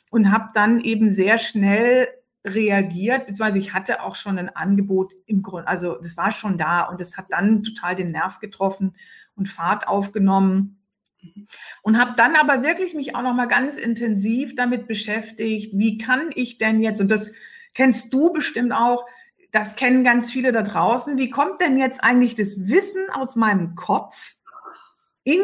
und 0.09 0.31
habe 0.31 0.49
dann 0.53 0.79
eben 0.79 1.09
sehr 1.09 1.37
schnell 1.37 2.07
reagiert, 2.45 3.27
beziehungsweise 3.27 3.59
ich 3.59 3.73
hatte 3.73 4.01
auch 4.01 4.15
schon 4.15 4.37
ein 4.37 4.49
Angebot 4.49 5.13
im 5.27 5.41
Grunde, 5.41 5.67
also 5.67 5.97
das 6.01 6.17
war 6.17 6.31
schon 6.31 6.57
da 6.57 6.81
und 6.81 6.99
es 6.99 7.15
hat 7.15 7.27
dann 7.29 7.63
total 7.63 7.95
den 7.95 8.11
Nerv 8.11 8.39
getroffen 8.39 8.95
und 9.35 9.47
Fahrt 9.47 9.87
aufgenommen. 9.87 10.79
Und 11.83 11.97
habe 11.97 12.15
dann 12.17 12.35
aber 12.35 12.63
wirklich 12.63 12.95
mich 12.95 13.15
auch 13.15 13.21
noch 13.21 13.33
mal 13.33 13.45
ganz 13.45 13.77
intensiv 13.77 14.55
damit 14.55 14.87
beschäftigt, 14.87 15.71
wie 15.73 15.97
kann 15.97 16.31
ich 16.35 16.57
denn 16.57 16.81
jetzt, 16.81 16.99
und 16.99 17.09
das 17.09 17.31
kennst 17.73 18.13
du 18.13 18.33
bestimmt 18.33 18.73
auch, 18.73 19.05
das 19.53 19.75
kennen 19.75 20.03
ganz 20.03 20.31
viele 20.31 20.51
da 20.51 20.63
draußen. 20.63 21.17
Wie 21.17 21.29
kommt 21.29 21.61
denn 21.61 21.77
jetzt 21.77 22.03
eigentlich 22.03 22.35
das 22.35 22.67
Wissen 22.67 23.03
aus 23.13 23.35
meinem 23.35 23.75
Kopf 23.75 24.33
in, 25.23 25.41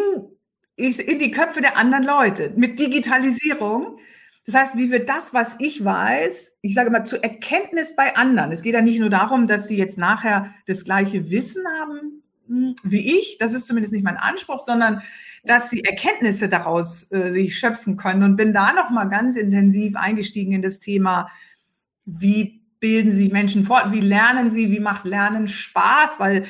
in 0.76 1.20
die 1.20 1.32
Köpfe 1.32 1.62
der 1.62 1.78
anderen 1.78 2.04
Leute 2.04 2.52
mit 2.58 2.80
Digitalisierung? 2.80 4.00
Das 4.48 4.56
heißt, 4.56 4.78
wie 4.78 4.90
wird 4.90 5.10
das, 5.10 5.34
was 5.36 5.58
ich 5.60 5.86
weiß, 5.86 6.58
ich 6.62 6.74
sage 6.74 6.90
mal, 6.90 7.04
zur 7.04 7.24
Erkenntnis 7.24 7.96
bei 7.96 8.16
anderen? 8.16 8.52
Es 8.52 8.64
geht 8.64 8.74
ja 8.74 8.82
nicht 8.82 9.00
nur 9.00 9.12
darum, 9.12 9.46
dass 9.46 9.68
sie 9.68 9.78
jetzt 9.78 10.00
nachher 10.00 10.56
das 10.66 10.84
gleiche 10.84 11.30
Wissen 11.30 11.64
haben 11.80 12.24
hm, 12.48 12.74
wie 12.82 13.20
ich, 13.20 13.38
das 13.38 13.54
ist 13.54 13.68
zumindest 13.68 13.94
nicht 13.94 14.04
mein 14.04 14.18
Anspruch, 14.18 14.60
sondern 14.60 15.04
dass 15.44 15.70
sie 15.70 15.84
Erkenntnisse 15.84 16.50
daraus 16.50 17.12
äh, 17.12 17.32
sich 17.32 17.60
schöpfen 17.60 17.96
können. 17.96 18.24
Und 18.24 18.38
bin 18.38 18.54
da 18.54 18.74
nochmal 18.74 19.08
ganz 19.08 19.36
intensiv 19.36 19.96
eingestiegen 19.96 20.54
in 20.54 20.64
das 20.64 20.80
Thema, 20.80 21.30
wie 22.06 22.59
bilden 22.80 23.12
sich 23.12 23.32
Menschen 23.32 23.64
fort? 23.64 23.92
Wie 23.92 24.02
lernen 24.02 24.50
sie? 24.50 24.72
Wie 24.72 24.80
macht 24.80 25.06
Lernen 25.06 25.48
Spaß? 25.48 26.20
Weil 26.20 26.46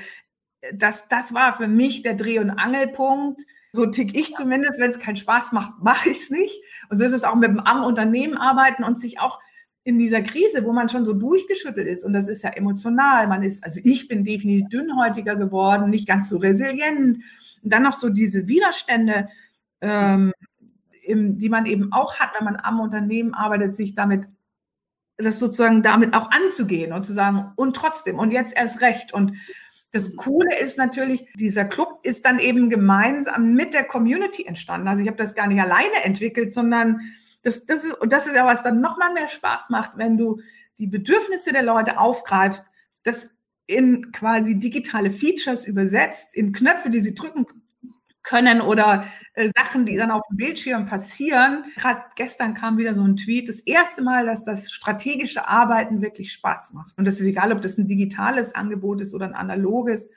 das, 0.73 1.07
das 1.07 1.33
war 1.33 1.53
für 1.53 1.67
mich 1.67 2.01
der 2.01 2.15
Dreh- 2.15 2.39
und 2.39 2.51
Angelpunkt. 2.51 3.41
So 3.71 3.85
tick 3.85 4.17
ich 4.17 4.31
zumindest, 4.31 4.79
wenn 4.79 4.89
es 4.89 4.99
keinen 4.99 5.15
Spaß 5.15 5.51
macht, 5.51 5.73
mache 5.81 6.09
ich 6.09 6.23
es 6.23 6.29
nicht. 6.29 6.61
Und 6.89 6.97
so 6.97 7.05
ist 7.05 7.13
es 7.13 7.23
auch 7.23 7.35
mit 7.35 7.49
dem 7.49 7.59
am 7.59 7.83
Unternehmen 7.83 8.37
arbeiten 8.37 8.83
und 8.83 8.97
sich 8.97 9.19
auch 9.19 9.39
in 9.83 9.97
dieser 9.97 10.21
Krise, 10.21 10.65
wo 10.65 10.73
man 10.73 10.89
schon 10.89 11.05
so 11.05 11.13
durchgeschüttelt 11.13 11.87
ist, 11.87 12.03
und 12.03 12.13
das 12.13 12.27
ist 12.27 12.43
ja 12.43 12.51
emotional, 12.51 13.27
man 13.27 13.43
ist, 13.43 13.63
also 13.63 13.79
ich 13.83 14.07
bin 14.07 14.23
definitiv 14.23 14.67
dünnhäutiger 14.69 15.35
geworden, 15.35 15.89
nicht 15.89 16.07
ganz 16.07 16.29
so 16.29 16.37
resilient. 16.37 17.17
Und 17.63 17.73
dann 17.73 17.83
noch 17.83 17.93
so 17.93 18.09
diese 18.09 18.45
Widerstände, 18.47 19.29
ähm, 19.81 20.33
im, 21.03 21.37
die 21.37 21.49
man 21.49 21.65
eben 21.65 21.91
auch 21.91 22.19
hat, 22.19 22.31
wenn 22.37 22.45
man 22.45 22.57
am 22.57 22.79
Unternehmen 22.79 23.33
arbeitet, 23.33 23.75
sich 23.75 23.95
damit 23.95 24.27
das 25.23 25.39
sozusagen 25.39 25.83
damit 25.83 26.13
auch 26.13 26.31
anzugehen 26.31 26.93
und 26.93 27.05
zu 27.05 27.13
sagen, 27.13 27.51
und 27.55 27.75
trotzdem, 27.75 28.17
und 28.17 28.31
jetzt 28.31 28.55
erst 28.55 28.81
recht. 28.81 29.13
Und 29.13 29.33
das 29.91 30.15
Coole 30.15 30.57
ist 30.59 30.77
natürlich, 30.77 31.27
dieser 31.35 31.65
Club 31.65 31.99
ist 32.03 32.25
dann 32.25 32.39
eben 32.39 32.69
gemeinsam 32.69 33.53
mit 33.53 33.73
der 33.73 33.83
Community 33.83 34.45
entstanden. 34.45 34.87
Also 34.87 35.01
ich 35.01 35.07
habe 35.07 35.17
das 35.17 35.35
gar 35.35 35.47
nicht 35.47 35.61
alleine 35.61 36.03
entwickelt, 36.03 36.53
sondern 36.53 37.01
das, 37.43 37.65
das 37.65 37.83
ist, 37.83 37.93
und 37.99 38.13
das 38.13 38.27
ist 38.27 38.35
ja, 38.35 38.45
was 38.45 38.63
dann 38.63 38.81
nochmal 38.81 39.13
mehr 39.13 39.27
Spaß 39.27 39.69
macht, 39.69 39.91
wenn 39.95 40.17
du 40.17 40.41
die 40.77 40.87
Bedürfnisse 40.87 41.51
der 41.51 41.63
Leute 41.63 41.99
aufgreifst, 41.99 42.65
das 43.03 43.27
in 43.67 44.11
quasi 44.11 44.57
digitale 44.57 45.11
Features 45.11 45.65
übersetzt, 45.65 46.35
in 46.35 46.53
Knöpfe, 46.53 46.89
die 46.89 47.01
sie 47.01 47.13
drücken 47.13 47.45
können 48.23 48.61
oder 48.61 49.05
Sachen, 49.55 49.85
die 49.85 49.95
dann 49.95 50.11
auf 50.11 50.25
dem 50.29 50.37
Bildschirm 50.37 50.85
passieren. 50.85 51.65
Gerade 51.75 52.01
gestern 52.15 52.53
kam 52.53 52.77
wieder 52.77 52.93
so 52.93 53.03
ein 53.03 53.15
Tweet, 53.15 53.47
das 53.47 53.59
erste 53.59 54.01
Mal, 54.01 54.25
dass 54.25 54.43
das 54.43 54.71
strategische 54.71 55.47
Arbeiten 55.47 56.01
wirklich 56.01 56.31
Spaß 56.31 56.73
macht. 56.73 56.97
Und 56.97 57.05
das 57.05 57.19
ist 57.19 57.27
egal, 57.27 57.51
ob 57.51 57.61
das 57.61 57.77
ein 57.77 57.87
digitales 57.87 58.53
Angebot 58.53 59.01
ist 59.01 59.13
oder 59.13 59.25
ein 59.25 59.35
analoges. 59.35 60.09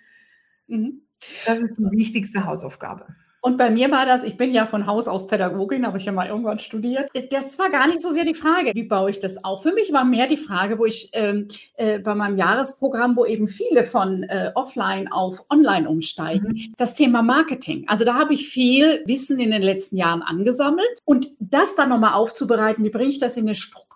Mhm. 0.66 1.02
Das 1.46 1.60
ist 1.60 1.76
die 1.78 1.90
wichtigste 1.90 2.44
Hausaufgabe. 2.44 3.06
Und 3.44 3.58
bei 3.58 3.70
mir 3.70 3.90
war 3.90 4.06
das, 4.06 4.22
ich 4.22 4.37
bin 4.37 4.52
ja 4.52 4.66
von 4.66 4.87
Haus 4.87 5.08
aus 5.08 5.26
Pädagogin, 5.26 5.84
habe 5.84 5.99
ich 5.99 6.04
ja 6.04 6.12
mal 6.12 6.28
irgendwann 6.28 6.61
studiert. 6.61 7.11
Das 7.30 7.58
war 7.58 7.70
gar 7.70 7.88
nicht 7.88 8.00
so 8.00 8.11
sehr 8.11 8.25
die 8.25 8.34
Frage, 8.34 8.70
wie 8.75 8.84
baue 8.84 9.11
ich 9.11 9.18
das 9.18 9.44
auf. 9.44 9.62
Für 9.62 9.72
mich 9.72 9.92
war 9.92 10.04
mehr 10.04 10.28
die 10.28 10.37
Frage, 10.37 10.78
wo 10.78 10.87
ich 10.87 11.11
ähm, 11.12 11.49
äh, 11.76 11.99
bei 11.99 12.14
meinem 12.14 12.38
Jahresprogramm, 12.38 13.16
wo 13.16 13.25
eben 13.25 13.49
viele 13.49 13.82
von 13.82 14.22
äh, 14.22 14.52
offline 14.54 15.11
auf 15.11 15.44
online 15.50 15.88
umsteigen, 15.88 16.52
mhm. 16.52 16.75
das 16.78 16.94
Thema 16.94 17.22
Marketing. 17.22 17.84
Also 17.88 18.04
da 18.04 18.14
habe 18.14 18.32
ich 18.32 18.49
viel 18.49 19.02
Wissen 19.06 19.40
in 19.40 19.50
den 19.50 19.62
letzten 19.62 19.96
Jahren 19.96 20.22
angesammelt 20.22 21.00
und 21.04 21.32
das 21.40 21.75
dann 21.75 21.88
nochmal 21.88 22.14
aufzubereiten, 22.14 22.84
wie 22.84 22.90
bringe 22.90 23.11
ich 23.11 23.18
das 23.18 23.37
in 23.37 23.44
eine 23.44 23.56
Struktur? 23.56 23.88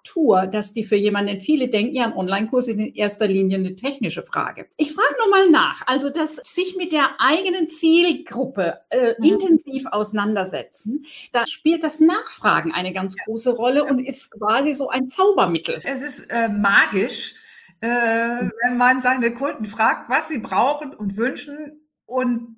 Dass 0.47 0.73
die 0.73 0.85
für 0.85 0.95
jemanden, 0.95 1.41
viele 1.41 1.69
denken 1.69 1.97
ja, 1.97 2.05
ein 2.05 2.12
Online-Kurs 2.12 2.69
ist 2.69 2.79
in 2.79 2.95
erster 2.95 3.26
Linie 3.26 3.59
eine 3.59 3.75
technische 3.75 4.23
Frage. 4.23 4.67
Ich 4.76 4.93
frage 4.93 5.15
nochmal 5.19 5.50
nach, 5.50 5.83
also 5.87 6.11
dass 6.11 6.37
sich 6.45 6.76
mit 6.76 6.93
der 6.93 7.09
eigenen 7.19 7.69
Zielgruppe 7.69 8.79
äh, 8.91 9.15
mhm. 9.19 9.25
Intensiv 9.40 9.87
auseinandersetzen, 9.87 11.07
da 11.33 11.47
spielt 11.47 11.83
das 11.83 12.00
Nachfragen 12.00 12.73
eine 12.73 12.93
ganz 12.93 13.16
große 13.16 13.50
Rolle 13.50 13.85
und 13.85 13.99
ist 13.99 14.31
quasi 14.31 14.73
so 14.73 14.88
ein 14.88 15.09
Zaubermittel. 15.09 15.81
Es 15.85 16.02
ist 16.02 16.31
äh, 16.31 16.49
magisch, 16.49 17.35
äh, 17.81 17.88
wenn 17.88 18.76
man 18.76 19.02
seine 19.02 19.33
Kunden 19.33 19.66
fragt, 19.66 20.09
was 20.09 20.28
sie 20.28 20.38
brauchen 20.38 20.95
und 20.95 21.16
wünschen 21.16 21.81
und 22.07 22.57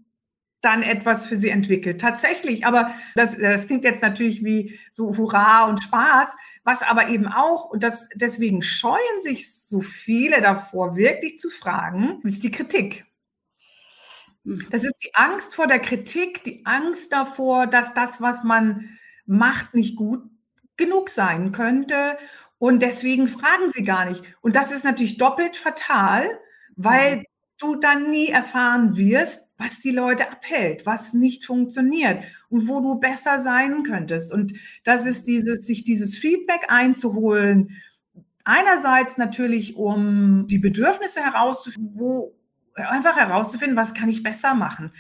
dann 0.61 0.83
etwas 0.83 1.27
für 1.27 1.37
sie 1.37 1.51
entwickelt. 1.51 2.01
Tatsächlich, 2.01 2.67
aber 2.67 2.93
das, 3.15 3.39
das 3.39 3.67
klingt 3.67 3.85
jetzt 3.85 4.03
natürlich 4.03 4.45
wie 4.45 4.79
so 4.91 5.17
Hurra 5.17 5.67
und 5.67 5.83
Spaß, 5.83 6.37
was 6.65 6.83
aber 6.83 7.09
eben 7.09 7.27
auch, 7.27 7.71
und 7.71 7.83
das, 7.83 8.09
deswegen 8.15 8.63
scheuen 8.63 9.21
sich 9.21 9.53
so 9.53 9.81
viele 9.81 10.41
davor, 10.41 10.97
wirklich 10.97 11.39
zu 11.39 11.51
fragen, 11.51 12.21
ist 12.25 12.43
die 12.43 12.51
Kritik. 12.51 13.07
Hm. 14.49 14.67
Das 14.71 14.85
ist 14.85 14.97
die 15.05 15.15
Angst 15.15 15.55
vor 15.55 15.67
der 15.67 15.79
Kritik, 15.79 16.43
die 16.45 16.65
Angst 16.65 17.13
davor, 17.13 17.67
dass 17.67 17.95
das, 17.95 18.21
was 18.21 18.45
man 18.45 18.89
macht, 19.27 19.75
nicht 19.75 19.97
gut 19.97 20.23
genug 20.77 21.11
sein 21.11 21.53
könnte. 21.53 22.17
Und 22.59 22.81
deswegen 22.83 23.29
fragen 23.29 23.69
sie 23.69 23.85
gar 23.85 24.09
nicht. 24.09 24.23
Und 24.41 24.57
das 24.57 24.73
ist 24.73 24.85
natürlich 24.85 25.19
doppelt 25.19 25.57
fatal, 25.57 26.27
weil 26.77 27.25
du 27.61 27.75
dann 27.75 28.11
nie 28.11 28.29
erfahren 28.29 28.97
wirst, 28.97 29.49
was 29.59 29.81
die 29.81 29.91
Leute 29.91 30.31
abhält, 30.31 30.87
was 30.87 31.13
nicht 31.13 31.45
funktioniert 31.45 32.23
und 32.49 32.69
wo 32.69 32.81
du 32.81 33.01
besser 33.01 33.43
sein 33.43 33.83
könntest. 33.83 34.33
Und 34.33 34.55
das 34.85 35.05
ist 35.05 35.27
dieses, 35.27 35.67
sich 35.67 35.85
dieses 35.85 36.17
Feedback 36.17 36.67
einzuholen. 36.69 37.71
Einerseits 38.45 39.19
natürlich, 39.19 39.77
um 39.77 40.47
die 40.49 40.59
Bedürfnisse 40.59 41.21
herauszufinden, 41.21 41.93
wo 41.95 42.38
einfach 42.79 43.17
herauszufinden, 43.17 43.77
was 43.77 43.95
kann 43.95 44.09
ich 44.09 44.23
besser 44.23 44.55
machen. 44.55 44.93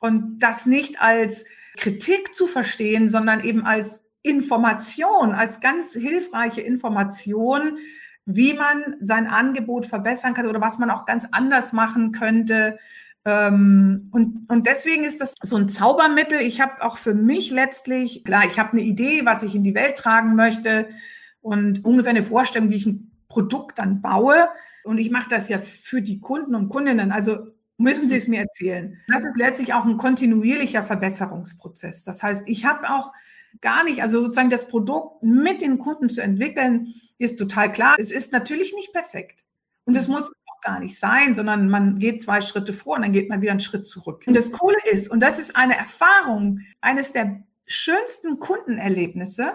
Und 0.00 0.38
das 0.40 0.66
nicht 0.66 1.00
als 1.00 1.44
Kritik 1.76 2.34
zu 2.34 2.46
verstehen, 2.46 3.08
sondern 3.08 3.42
eben 3.42 3.64
als 3.64 4.04
Information, 4.22 5.32
als 5.32 5.60
ganz 5.60 5.92
hilfreiche 5.92 6.60
Information, 6.60 7.78
wie 8.24 8.54
man 8.54 8.96
sein 9.00 9.28
Angebot 9.28 9.86
verbessern 9.86 10.34
kann 10.34 10.48
oder 10.48 10.60
was 10.60 10.78
man 10.78 10.90
auch 10.90 11.06
ganz 11.06 11.28
anders 11.30 11.72
machen 11.72 12.12
könnte. 12.12 12.78
Ähm, 13.24 14.08
und, 14.12 14.48
und 14.48 14.66
deswegen 14.66 15.04
ist 15.04 15.20
das 15.20 15.34
so 15.42 15.56
ein 15.56 15.68
Zaubermittel. 15.68 16.40
Ich 16.40 16.60
habe 16.60 16.82
auch 16.82 16.96
für 16.96 17.14
mich 17.14 17.50
letztlich, 17.50 18.24
klar, 18.24 18.44
ich 18.46 18.58
habe 18.58 18.72
eine 18.72 18.82
Idee, 18.82 19.22
was 19.24 19.44
ich 19.44 19.54
in 19.54 19.62
die 19.62 19.74
Welt 19.74 19.96
tragen 19.96 20.34
möchte 20.34 20.88
und 21.40 21.84
ungefähr 21.84 22.10
eine 22.10 22.24
Vorstellung, 22.24 22.70
wie 22.70 22.76
ich 22.76 22.86
ein 22.86 23.12
Produkt 23.28 23.78
dann 23.78 24.00
baue. 24.00 24.48
Und 24.86 24.98
ich 24.98 25.10
mache 25.10 25.28
das 25.28 25.48
ja 25.48 25.58
für 25.58 26.00
die 26.00 26.20
Kunden 26.20 26.54
und 26.54 26.68
Kundinnen. 26.68 27.12
Also 27.12 27.48
müssen 27.76 28.08
Sie 28.08 28.16
es 28.16 28.28
mir 28.28 28.40
erzählen. 28.40 28.98
Das 29.08 29.24
ist 29.24 29.36
letztlich 29.36 29.74
auch 29.74 29.84
ein 29.84 29.96
kontinuierlicher 29.96 30.84
Verbesserungsprozess. 30.84 32.04
Das 32.04 32.22
heißt, 32.22 32.48
ich 32.48 32.64
habe 32.64 32.88
auch 32.90 33.12
gar 33.60 33.84
nicht, 33.84 34.02
also 34.02 34.20
sozusagen 34.20 34.50
das 34.50 34.68
Produkt 34.68 35.22
mit 35.22 35.60
den 35.60 35.78
Kunden 35.78 36.08
zu 36.08 36.22
entwickeln, 36.22 36.94
ist 37.18 37.38
total 37.38 37.72
klar. 37.72 37.96
Es 37.98 38.10
ist 38.10 38.32
natürlich 38.32 38.74
nicht 38.74 38.92
perfekt. 38.92 39.40
Und 39.84 39.96
es 39.96 40.08
muss 40.08 40.30
auch 40.30 40.60
gar 40.62 40.80
nicht 40.80 40.98
sein, 40.98 41.34
sondern 41.34 41.68
man 41.68 41.98
geht 41.98 42.22
zwei 42.22 42.40
Schritte 42.40 42.72
vor 42.72 42.96
und 42.96 43.02
dann 43.02 43.12
geht 43.12 43.28
man 43.28 43.40
wieder 43.40 43.52
einen 43.52 43.60
Schritt 43.60 43.86
zurück. 43.86 44.24
Und 44.26 44.34
das 44.34 44.52
Coole 44.52 44.76
ist, 44.90 45.08
und 45.10 45.20
das 45.20 45.38
ist 45.38 45.56
eine 45.56 45.76
Erfahrung, 45.76 46.60
eines 46.80 47.12
der 47.12 47.42
schönsten 47.66 48.38
Kundenerlebnisse, 48.38 49.54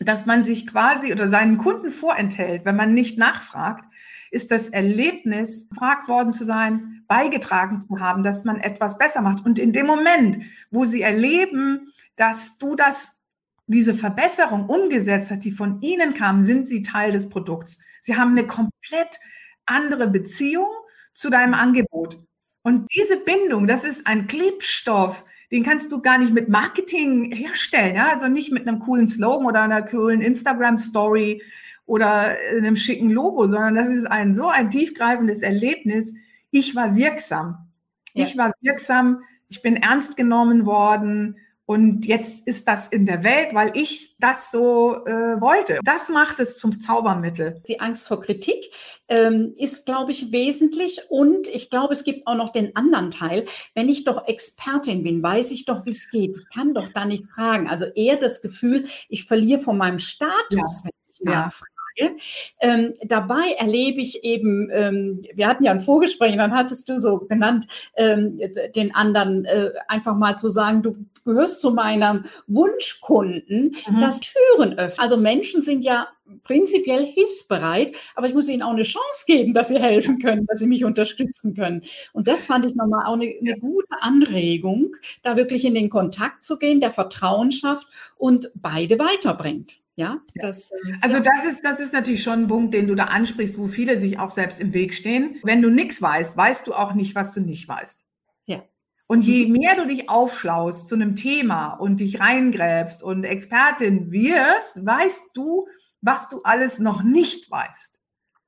dass 0.00 0.26
man 0.26 0.42
sich 0.42 0.66
quasi 0.66 1.12
oder 1.12 1.28
seinen 1.28 1.58
Kunden 1.58 1.90
vorenthält, 1.90 2.64
wenn 2.64 2.76
man 2.76 2.94
nicht 2.94 3.18
nachfragt, 3.18 3.84
ist 4.30 4.50
das 4.50 4.70
Erlebnis, 4.70 5.68
gefragt 5.68 6.08
worden 6.08 6.32
zu 6.32 6.44
sein, 6.44 7.04
beigetragen 7.06 7.80
zu 7.80 8.00
haben, 8.00 8.22
dass 8.22 8.44
man 8.44 8.60
etwas 8.60 8.96
besser 8.96 9.20
macht. 9.20 9.44
Und 9.44 9.58
in 9.58 9.72
dem 9.72 9.86
Moment, 9.86 10.38
wo 10.70 10.84
sie 10.84 11.02
erleben, 11.02 11.92
dass 12.16 12.56
du 12.58 12.76
das, 12.76 13.22
diese 13.66 13.94
Verbesserung 13.94 14.66
umgesetzt 14.66 15.30
hast, 15.30 15.44
die 15.44 15.52
von 15.52 15.82
ihnen 15.82 16.14
kam, 16.14 16.42
sind 16.42 16.66
sie 16.66 16.82
Teil 16.82 17.12
des 17.12 17.28
Produkts. 17.28 17.78
Sie 18.00 18.16
haben 18.16 18.30
eine 18.30 18.46
komplett 18.46 19.18
andere 19.66 20.08
Beziehung 20.08 20.70
zu 21.12 21.28
deinem 21.28 21.54
Angebot. 21.54 22.22
Und 22.62 22.86
diese 22.94 23.16
Bindung, 23.16 23.66
das 23.66 23.84
ist 23.84 24.06
ein 24.06 24.26
Klebstoff, 24.26 25.24
den 25.50 25.64
kannst 25.64 25.90
du 25.90 26.00
gar 26.00 26.18
nicht 26.18 26.32
mit 26.32 26.48
Marketing 26.48 27.32
herstellen, 27.32 27.96
ja, 27.96 28.12
also 28.12 28.28
nicht 28.28 28.52
mit 28.52 28.66
einem 28.68 28.80
coolen 28.80 29.08
Slogan 29.08 29.46
oder 29.46 29.62
einer 29.62 29.82
coolen 29.82 30.20
Instagram-Story 30.20 31.42
oder 31.86 32.36
einem 32.56 32.76
schicken 32.76 33.10
Logo, 33.10 33.46
sondern 33.46 33.74
das 33.74 33.88
ist 33.88 34.06
ein 34.06 34.34
so 34.34 34.48
ein 34.48 34.70
tiefgreifendes 34.70 35.42
Erlebnis. 35.42 36.14
Ich 36.52 36.76
war 36.76 36.94
wirksam. 36.94 37.68
Ja. 38.14 38.24
Ich 38.24 38.38
war 38.38 38.52
wirksam. 38.60 39.22
Ich 39.48 39.60
bin 39.60 39.76
ernst 39.76 40.16
genommen 40.16 40.66
worden. 40.66 41.36
Und 41.70 42.04
jetzt 42.04 42.48
ist 42.48 42.66
das 42.66 42.88
in 42.88 43.06
der 43.06 43.22
Welt, 43.22 43.54
weil 43.54 43.70
ich 43.76 44.16
das 44.18 44.50
so 44.50 45.06
äh, 45.06 45.40
wollte. 45.40 45.78
Das 45.84 46.08
macht 46.08 46.40
es 46.40 46.58
zum 46.58 46.80
Zaubermittel. 46.80 47.62
Die 47.68 47.78
Angst 47.78 48.08
vor 48.08 48.18
Kritik 48.18 48.72
ähm, 49.06 49.54
ist, 49.56 49.86
glaube 49.86 50.10
ich, 50.10 50.32
wesentlich. 50.32 51.02
Und 51.10 51.46
ich 51.46 51.70
glaube, 51.70 51.92
es 51.92 52.02
gibt 52.02 52.26
auch 52.26 52.34
noch 52.34 52.50
den 52.50 52.74
anderen 52.74 53.12
Teil. 53.12 53.46
Wenn 53.76 53.88
ich 53.88 54.02
doch 54.02 54.26
Expertin 54.26 55.04
bin, 55.04 55.22
weiß 55.22 55.52
ich 55.52 55.64
doch, 55.64 55.86
wie 55.86 55.90
es 55.90 56.10
geht. 56.10 56.36
Ich 56.38 56.48
kann 56.52 56.74
doch 56.74 56.88
da 56.92 57.04
nicht 57.04 57.22
fragen. 57.36 57.68
Also 57.68 57.84
eher 57.84 58.16
das 58.16 58.42
Gefühl, 58.42 58.86
ich 59.08 59.26
verliere 59.26 59.60
von 59.60 59.78
meinem 59.78 60.00
Status, 60.00 60.34
ja. 60.50 60.66
wenn 60.82 60.90
ich 61.12 61.20
nachfrage. 61.20 61.70
Frage. 61.98 62.16
Ähm, 62.60 62.94
dabei 63.04 63.52
erlebe 63.58 64.00
ich 64.00 64.24
eben, 64.24 64.68
ähm, 64.72 65.22
wir 65.34 65.46
hatten 65.46 65.64
ja 65.64 65.72
ein 65.72 65.80
Vorgespräch, 65.80 66.36
dann 66.36 66.54
hattest 66.54 66.88
du 66.88 66.98
so 66.98 67.18
genannt, 67.18 67.66
ähm, 67.96 68.40
den 68.74 68.94
anderen 68.94 69.44
äh, 69.44 69.70
einfach 69.88 70.16
mal 70.16 70.36
zu 70.36 70.48
sagen, 70.48 70.82
du 70.82 70.96
gehörst 71.24 71.60
zu 71.60 71.70
meinem 71.72 72.24
Wunschkunden, 72.46 73.76
mhm. 73.88 74.00
das 74.00 74.20
Türen 74.20 74.78
öffnet. 74.78 75.00
Also 75.00 75.16
Menschen 75.16 75.60
sind 75.60 75.84
ja 75.84 76.08
prinzipiell 76.44 77.04
hilfsbereit, 77.06 77.96
aber 78.14 78.28
ich 78.28 78.34
muss 78.34 78.48
ihnen 78.48 78.62
auch 78.62 78.72
eine 78.72 78.82
Chance 78.82 79.24
geben, 79.26 79.52
dass 79.52 79.68
sie 79.68 79.80
helfen 79.80 80.18
können, 80.18 80.46
dass 80.46 80.60
sie 80.60 80.66
mich 80.66 80.84
unterstützen 80.84 81.54
können. 81.54 81.82
Und 82.12 82.28
das 82.28 82.46
fand 82.46 82.66
ich 82.66 82.74
nochmal 82.74 83.06
auch 83.06 83.14
eine, 83.14 83.34
eine 83.40 83.58
gute 83.58 84.00
Anregung, 84.00 84.94
da 85.22 85.36
wirklich 85.36 85.64
in 85.64 85.74
den 85.74 85.90
Kontakt 85.90 86.44
zu 86.44 86.58
gehen, 86.58 86.80
der 86.80 86.92
Vertrauen 86.92 87.52
schafft 87.52 87.86
und 88.16 88.50
beide 88.54 88.98
weiterbringt. 88.98 89.79
Ja, 89.96 90.20
das, 90.34 90.70
also 91.02 91.20
das 91.20 91.44
ist, 91.44 91.62
das 91.62 91.78
ist 91.78 91.92
natürlich 91.92 92.22
schon 92.22 92.44
ein 92.44 92.48
Punkt, 92.48 92.72
den 92.72 92.86
du 92.86 92.94
da 92.94 93.04
ansprichst, 93.04 93.58
wo 93.58 93.66
viele 93.66 93.98
sich 93.98 94.18
auch 94.18 94.30
selbst 94.30 94.60
im 94.60 94.72
Weg 94.72 94.94
stehen. 94.94 95.36
Wenn 95.42 95.60
du 95.60 95.68
nichts 95.68 96.00
weißt, 96.00 96.36
weißt 96.36 96.66
du 96.66 96.74
auch 96.74 96.94
nicht, 96.94 97.14
was 97.14 97.32
du 97.32 97.40
nicht 97.40 97.68
weißt. 97.68 98.04
Ja. 98.46 98.62
Und 99.06 99.22
je 99.22 99.46
mehr 99.46 99.74
du 99.76 99.86
dich 99.86 100.08
aufschlaust 100.08 100.88
zu 100.88 100.94
einem 100.94 101.16
Thema 101.16 101.74
und 101.74 102.00
dich 102.00 102.20
reingräbst 102.20 103.02
und 103.02 103.24
Expertin 103.24 104.10
wirst, 104.12 104.86
weißt 104.86 105.30
du, 105.34 105.66
was 106.00 106.28
du 106.28 106.42
alles 106.44 106.78
noch 106.78 107.02
nicht 107.02 107.50
weißt. 107.50 108.00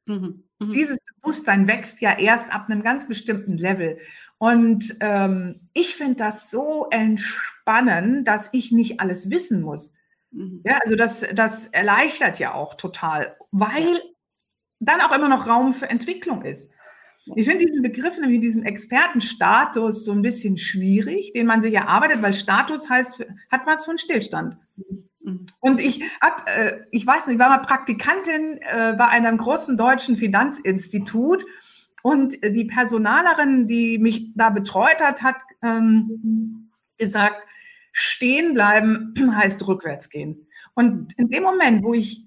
Mhm. 0.07 0.45
Mhm. 0.59 0.71
Dieses 0.71 0.99
Bewusstsein 1.21 1.69
wächst 1.69 2.01
ja 2.01 2.19
erst 2.19 2.53
ab 2.53 2.67
einem 2.69 2.83
ganz 2.83 3.07
bestimmten 3.07 3.57
Level. 3.57 3.99
Und 4.39 4.97
ähm, 5.01 5.69
ich 5.73 5.97
finde 5.97 6.17
das 6.17 6.51
so 6.51 6.89
entspannend, 6.91 8.27
dass 8.27 8.49
ich 8.53 8.73
nicht 8.73 9.01
alles 9.01 9.31
wissen 9.31 9.63
muss. 9.63 9.93
Mhm. 10.33 10.62
Ja, 10.65 10.79
also 10.83 10.97
das, 10.97 11.25
das 11.35 11.67
erleichtert 11.69 12.39
ja 12.39 12.55
auch 12.55 12.75
total, 12.75 13.37
weil 13.51 13.95
ja. 13.95 14.01
dann 14.81 15.01
auch 15.01 15.15
immer 15.15 15.29
noch 15.29 15.47
Raum 15.47 15.73
für 15.73 15.89
Entwicklung 15.89 16.43
ist. 16.43 16.71
Ich 17.37 17.47
finde 17.47 17.65
diesen 17.65 17.83
Begriff, 17.83 18.19
nämlich 18.19 18.41
diesen 18.41 18.65
Expertenstatus, 18.65 20.05
so 20.05 20.11
ein 20.11 20.23
bisschen 20.23 20.59
schwierig, 20.59 21.33
den 21.35 21.47
man 21.47 21.62
sich 21.62 21.75
erarbeitet, 21.75 22.21
weil 22.21 22.35
Status 22.35 22.91
heißt, 22.91 23.25
hat 23.51 23.61
was 23.65 23.85
von 23.85 23.97
Stillstand. 23.97 24.57
Mhm. 24.77 25.47
Und 25.61 25.81
ich 25.81 26.03
hab, 26.21 26.49
äh, 26.49 26.81
ich 26.91 27.07
weiß 27.07 27.27
nicht, 27.27 27.35
ich 27.35 27.39
war 27.39 27.49
mal 27.49 27.59
Praktikantin 27.59 28.59
äh, 28.61 28.95
bei 28.99 29.07
einem 29.07 29.37
großen 29.39 29.77
deutschen 29.77 30.17
Finanzinstitut 30.17 31.45
und 32.03 32.35
die 32.43 32.65
Personalerin, 32.65 33.69
die 33.69 33.99
mich 33.99 34.33
da 34.35 34.51
betreut 34.51 35.01
hat, 35.01 35.23
hat 35.23 35.37
ähm, 35.62 36.71
gesagt, 36.99 37.37
Stehen 37.92 38.55
bleiben 38.55 39.14
heißt 39.37 39.66
rückwärts 39.66 40.11
gehen. 40.11 40.48
Und 40.74 41.16
in 41.18 41.28
dem 41.28 41.42
Moment, 41.42 41.85
wo 41.85 41.94
ich 41.94 42.26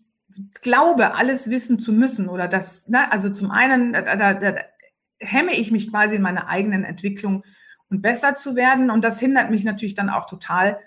glaube, 0.62 1.16
alles 1.16 1.50
wissen 1.50 1.80
zu 1.80 1.94
müssen 1.94 2.30
oder 2.30 2.48
das, 2.48 2.88
ne, 2.88 3.12
also 3.12 3.30
zum 3.30 3.52
einen, 3.52 3.94
da, 3.94 4.16
da, 4.16 4.34
da 4.34 4.56
hemme 5.20 5.54
ich 5.54 5.72
mich 5.72 5.90
quasi 5.90 6.16
in 6.16 6.22
meiner 6.22 6.48
eigenen 6.48 6.84
Entwicklung 6.84 7.44
und 7.90 8.02
besser 8.02 8.36
zu 8.36 8.56
werden. 8.56 8.90
Und 8.90 9.04
das 9.04 9.20
hindert 9.20 9.50
mich 9.50 9.64
natürlich 9.64 9.96
dann 9.96 10.10
auch 10.10 10.26
total 10.26 10.80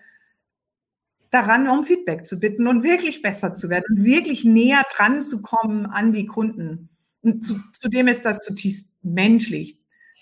daran, 1.30 1.68
um 1.68 1.84
Feedback 1.84 2.26
zu 2.26 2.40
bitten 2.40 2.66
und 2.66 2.82
wirklich 2.82 3.22
besser 3.22 3.54
zu 3.54 3.68
werden 3.68 3.84
und 3.90 4.04
wirklich 4.04 4.44
näher 4.44 4.84
dran 4.94 5.22
zu 5.22 5.42
kommen 5.42 5.86
an 5.86 6.12
die 6.12 6.26
Kunden. 6.26 6.88
Und 7.22 7.42
zu, 7.42 7.60
zudem 7.72 8.08
ist 8.08 8.24
das 8.24 8.40
zutiefst 8.40 8.92
menschlich. 9.02 9.78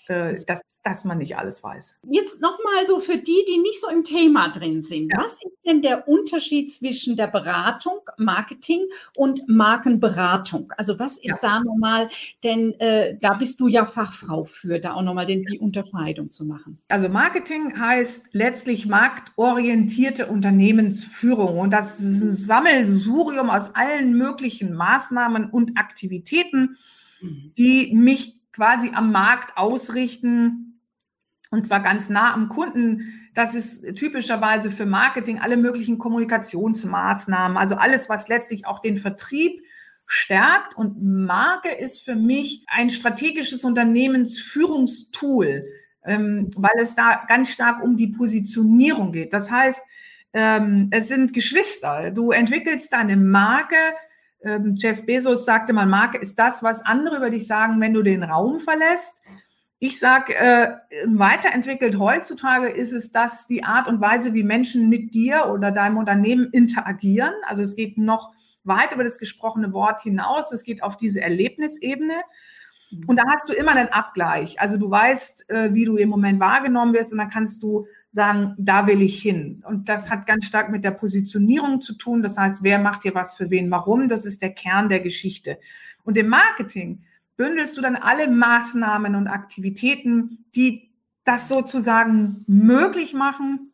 Äh, 0.09 0.45
dass, 0.45 0.61
dass 0.83 1.03
man 1.03 1.17
nicht 1.17 1.35
alles 1.37 1.61
weiß. 1.63 1.97
Jetzt 2.09 2.39
nochmal 2.39 2.85
so 2.85 2.99
für 2.99 3.17
die, 3.17 3.43
die 3.47 3.57
nicht 3.57 3.81
so 3.81 3.89
im 3.89 4.05
Thema 4.05 4.49
drin 4.49 4.81
sind. 4.81 5.11
Ja. 5.11 5.23
Was 5.23 5.33
ist 5.33 5.57
denn 5.65 5.81
der 5.81 6.07
Unterschied 6.07 6.71
zwischen 6.71 7.17
der 7.17 7.27
Beratung, 7.27 7.99
Marketing 8.17 8.85
und 9.15 9.47
Markenberatung? 9.49 10.71
Also 10.77 10.97
was 10.97 11.17
ist 11.17 11.43
ja. 11.43 11.59
da 11.59 11.59
nochmal, 11.59 12.09
denn 12.43 12.73
äh, 12.79 13.17
da 13.19 13.33
bist 13.33 13.59
du 13.59 13.67
ja 13.67 13.85
Fachfrau 13.85 14.45
für, 14.45 14.79
da 14.79 14.93
auch 14.93 15.01
nochmal 15.01 15.25
den, 15.25 15.43
die 15.43 15.59
Unterscheidung 15.59 16.31
zu 16.31 16.45
machen. 16.45 16.79
Also 16.87 17.09
Marketing 17.09 17.77
heißt 17.77 18.27
letztlich 18.31 18.85
marktorientierte 18.85 20.27
Unternehmensführung 20.27 21.57
und 21.57 21.71
das 21.71 21.99
ist 21.99 22.21
ein 22.21 22.29
Sammelsurium 22.29 23.49
aus 23.49 23.75
allen 23.75 24.13
möglichen 24.13 24.73
Maßnahmen 24.73 25.49
und 25.49 25.77
Aktivitäten, 25.77 26.77
mhm. 27.19 27.51
die 27.57 27.93
mich 27.93 28.36
quasi 28.57 28.91
am 28.93 29.11
Markt 29.11 29.55
ausrichten 29.55 30.81
und 31.51 31.65
zwar 31.65 31.81
ganz 31.81 32.09
nah 32.09 32.33
am 32.33 32.49
Kunden. 32.49 33.29
Das 33.33 33.55
ist 33.55 33.95
typischerweise 33.95 34.71
für 34.71 34.87
Marketing 34.87 35.39
alle 35.39 35.57
möglichen 35.57 35.99
Kommunikationsmaßnahmen, 35.99 37.55
also 37.55 37.75
alles, 37.75 38.09
was 38.09 38.27
letztlich 38.27 38.65
auch 38.65 38.81
den 38.81 38.97
Vertrieb 38.97 39.61
stärkt. 40.07 40.75
Und 40.75 40.99
Marke 41.01 41.69
ist 41.69 42.03
für 42.03 42.15
mich 42.15 42.65
ein 42.67 42.89
strategisches 42.89 43.63
Unternehmensführungstool, 43.63 45.65
ähm, 46.03 46.49
weil 46.55 46.81
es 46.81 46.95
da 46.95 47.25
ganz 47.27 47.51
stark 47.51 47.83
um 47.83 47.95
die 47.95 48.07
Positionierung 48.07 49.11
geht. 49.11 49.33
Das 49.33 49.51
heißt, 49.51 49.81
ähm, 50.33 50.87
es 50.89 51.09
sind 51.09 51.31
Geschwister. 51.31 52.09
Du 52.09 52.31
entwickelst 52.31 52.91
deine 52.91 53.17
Marke 53.17 53.75
ähm, 54.43 54.75
Jeff 54.75 55.05
Bezos 55.05 55.45
sagte 55.45 55.73
mal, 55.73 55.85
Marke 55.85 56.17
ist 56.17 56.37
das, 56.37 56.63
was 56.63 56.85
andere 56.85 57.17
über 57.17 57.29
dich 57.29 57.47
sagen, 57.47 57.79
wenn 57.81 57.93
du 57.93 58.03
den 58.03 58.23
Raum 58.23 58.59
verlässt. 58.59 59.21
Ich 59.79 59.99
sage, 59.99 60.35
äh, 60.35 60.69
weiterentwickelt 61.05 61.99
heutzutage 61.99 62.69
ist 62.69 62.91
es 62.91 63.11
das 63.11 63.45
die 63.45 63.63
Art 63.63 63.87
und 63.87 64.01
Weise, 64.01 64.33
wie 64.33 64.43
Menschen 64.43 64.89
mit 64.89 65.13
dir 65.13 65.51
oder 65.51 65.71
deinem 65.71 65.97
Unternehmen 65.97 66.49
interagieren. 66.51 67.33
Also 67.45 67.61
es 67.61 67.75
geht 67.75 67.97
noch 67.97 68.33
weit 68.63 68.91
über 68.91 69.03
das 69.03 69.19
gesprochene 69.19 69.73
Wort 69.73 70.01
hinaus. 70.01 70.51
Es 70.51 70.63
geht 70.63 70.81
auf 70.81 70.97
diese 70.97 71.21
Erlebnisebene. 71.21 72.15
Und 73.05 73.17
da 73.17 73.23
hast 73.27 73.49
du 73.49 73.53
immer 73.53 73.71
einen 73.71 73.89
Abgleich. 73.89 74.59
Also 74.59 74.77
du 74.77 74.89
weißt, 74.89 75.49
äh, 75.49 75.73
wie 75.73 75.85
du 75.85 75.97
im 75.97 76.09
Moment 76.09 76.39
wahrgenommen 76.39 76.93
wirst 76.93 77.11
und 77.11 77.19
dann 77.19 77.29
kannst 77.29 77.61
du 77.61 77.85
sagen, 78.17 78.55
da 78.57 78.87
will 78.87 79.01
ich 79.01 79.21
hin. 79.21 79.63
Und 79.65 79.87
das 79.87 80.09
hat 80.09 80.25
ganz 80.25 80.45
stark 80.45 80.69
mit 80.69 80.83
der 80.83 80.91
Positionierung 80.91 81.79
zu 81.79 81.93
tun. 81.93 82.21
Das 82.21 82.37
heißt, 82.37 82.63
wer 82.63 82.79
macht 82.79 83.03
hier 83.03 83.15
was 83.15 83.35
für 83.35 83.49
wen, 83.49 83.71
warum? 83.71 84.09
Das 84.09 84.25
ist 84.25 84.41
der 84.41 84.53
Kern 84.53 84.89
der 84.89 84.99
Geschichte. 84.99 85.59
Und 86.03 86.17
im 86.17 86.27
Marketing 86.27 87.03
bündelst 87.37 87.77
du 87.77 87.81
dann 87.81 87.95
alle 87.95 88.27
Maßnahmen 88.27 89.15
und 89.15 89.27
Aktivitäten, 89.27 90.45
die 90.55 90.89
das 91.23 91.47
sozusagen 91.47 92.43
möglich 92.47 93.13
machen. 93.13 93.71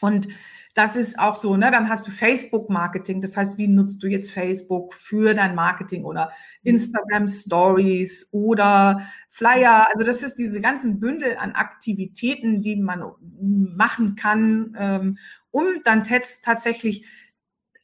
Und 0.00 0.28
das 0.74 0.96
ist 0.96 1.18
auch 1.18 1.34
so, 1.34 1.56
ne? 1.56 1.70
Dann 1.70 1.88
hast 1.88 2.06
du 2.06 2.10
Facebook-Marketing. 2.10 3.20
Das 3.20 3.36
heißt, 3.36 3.58
wie 3.58 3.68
nutzt 3.68 4.02
du 4.02 4.06
jetzt 4.06 4.30
Facebook 4.30 4.94
für 4.94 5.34
dein 5.34 5.54
Marketing 5.54 6.04
oder 6.04 6.30
Instagram 6.62 7.28
Stories 7.28 8.28
oder 8.30 9.06
Flyer? 9.28 9.88
Also 9.92 10.06
das 10.06 10.22
ist 10.22 10.36
diese 10.36 10.60
ganzen 10.62 10.98
Bündel 10.98 11.36
an 11.36 11.52
Aktivitäten, 11.52 12.62
die 12.62 12.76
man 12.76 13.04
machen 13.20 14.16
kann, 14.16 14.74
ähm, 14.78 15.18
um 15.50 15.66
dann 15.84 16.04
tatsächlich 16.04 17.06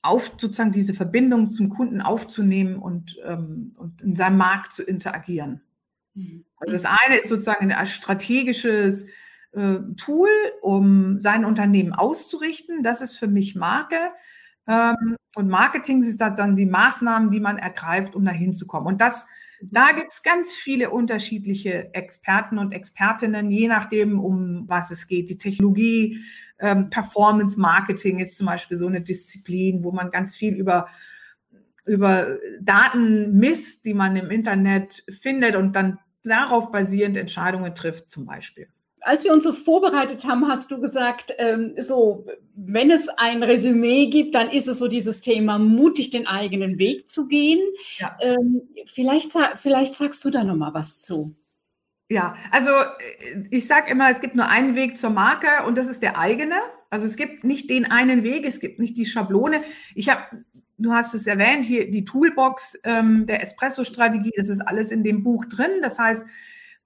auf 0.00 0.32
sozusagen 0.38 0.72
diese 0.72 0.94
Verbindung 0.94 1.48
zum 1.48 1.68
Kunden 1.68 2.00
aufzunehmen 2.00 2.76
und, 2.76 3.18
ähm, 3.24 3.74
und 3.76 4.00
in 4.00 4.16
seinem 4.16 4.38
Markt 4.38 4.72
zu 4.72 4.82
interagieren. 4.82 5.60
Also 6.56 6.72
das 6.72 6.84
eine 6.84 7.18
ist 7.18 7.28
sozusagen 7.28 7.70
ein 7.70 7.86
strategisches 7.86 9.06
äh, 9.52 9.78
Tool, 9.96 10.28
um 10.62 11.18
sein 11.18 11.44
Unternehmen 11.44 11.92
auszurichten. 11.92 12.82
Das 12.82 13.00
ist 13.00 13.16
für 13.16 13.28
mich 13.28 13.54
Marke. 13.54 14.12
Ähm, 14.66 15.16
und 15.34 15.48
Marketing 15.48 16.02
sind 16.02 16.20
dann 16.20 16.56
die 16.56 16.66
Maßnahmen, 16.66 17.30
die 17.30 17.40
man 17.40 17.58
ergreift, 17.58 18.14
um 18.14 18.24
dahin 18.24 18.52
zu 18.52 18.66
kommen. 18.66 18.86
Und 18.86 19.00
das 19.00 19.26
Da 19.60 19.92
gibt 19.92 20.12
es 20.12 20.22
ganz 20.22 20.54
viele 20.54 20.90
unterschiedliche 20.90 21.92
Experten 21.94 22.58
und 22.58 22.72
Expertinnen, 22.72 23.50
je 23.50 23.68
nachdem, 23.68 24.20
um 24.20 24.64
was 24.68 24.90
es 24.92 25.06
geht. 25.08 25.30
Die 25.30 25.38
Technologie, 25.38 26.20
ähm, 26.60 26.90
Performance 26.90 27.58
Marketing 27.58 28.20
ist 28.20 28.36
zum 28.36 28.46
Beispiel 28.46 28.76
so 28.76 28.86
eine 28.86 29.00
Disziplin, 29.00 29.82
wo 29.84 29.92
man 29.92 30.10
ganz 30.10 30.36
viel 30.36 30.54
über 30.54 30.88
über 31.86 32.38
Daten 32.60 33.38
misst, 33.38 33.84
die 33.86 33.94
man 33.94 34.14
im 34.16 34.30
Internet 34.30 35.04
findet 35.10 35.56
und 35.56 35.74
dann 35.74 35.98
darauf 36.22 36.70
basierend 36.70 37.16
Entscheidungen 37.16 37.74
trifft, 37.74 38.10
zum 38.10 38.26
Beispiel. 38.26 38.68
Als 39.00 39.24
wir 39.24 39.32
uns 39.32 39.44
so 39.44 39.52
vorbereitet 39.52 40.24
haben, 40.24 40.48
hast 40.48 40.70
du 40.70 40.80
gesagt, 40.80 41.34
ähm, 41.38 41.74
so, 41.78 42.26
wenn 42.54 42.90
es 42.90 43.08
ein 43.08 43.42
Resümee 43.42 44.06
gibt, 44.06 44.34
dann 44.34 44.48
ist 44.50 44.68
es 44.68 44.78
so 44.78 44.88
dieses 44.88 45.20
Thema, 45.20 45.58
mutig 45.58 46.10
den 46.10 46.26
eigenen 46.26 46.78
Weg 46.78 47.08
zu 47.08 47.26
gehen. 47.26 47.60
Ja. 47.98 48.16
Ähm, 48.20 48.62
vielleicht, 48.86 49.30
vielleicht 49.62 49.94
sagst 49.94 50.24
du 50.24 50.30
da 50.30 50.44
noch 50.44 50.56
mal 50.56 50.74
was 50.74 51.00
zu. 51.00 51.36
Ja, 52.10 52.34
also 52.50 52.70
äh, 52.70 53.44
ich 53.50 53.66
sage 53.66 53.90
immer, 53.90 54.10
es 54.10 54.20
gibt 54.20 54.34
nur 54.34 54.48
einen 54.48 54.74
Weg 54.74 54.96
zur 54.96 55.10
Marke 55.10 55.66
und 55.66 55.76
das 55.76 55.88
ist 55.88 56.02
der 56.02 56.18
eigene. 56.18 56.56
Also 56.90 57.04
es 57.04 57.16
gibt 57.16 57.44
nicht 57.44 57.68
den 57.68 57.90
einen 57.90 58.24
Weg, 58.24 58.46
es 58.46 58.60
gibt 58.60 58.78
nicht 58.78 58.96
die 58.96 59.04
Schablone. 59.04 59.62
Ich 59.94 60.08
habe, 60.08 60.22
du 60.78 60.92
hast 60.92 61.14
es 61.14 61.26
erwähnt, 61.26 61.66
hier 61.66 61.90
die 61.90 62.04
Toolbox 62.04 62.78
ähm, 62.84 63.26
der 63.26 63.42
Espresso-Strategie, 63.42 64.32
das 64.36 64.48
ist 64.48 64.62
alles 64.62 64.90
in 64.90 65.04
dem 65.04 65.22
Buch 65.22 65.44
drin. 65.44 65.82
Das 65.82 65.98
heißt, 65.98 66.22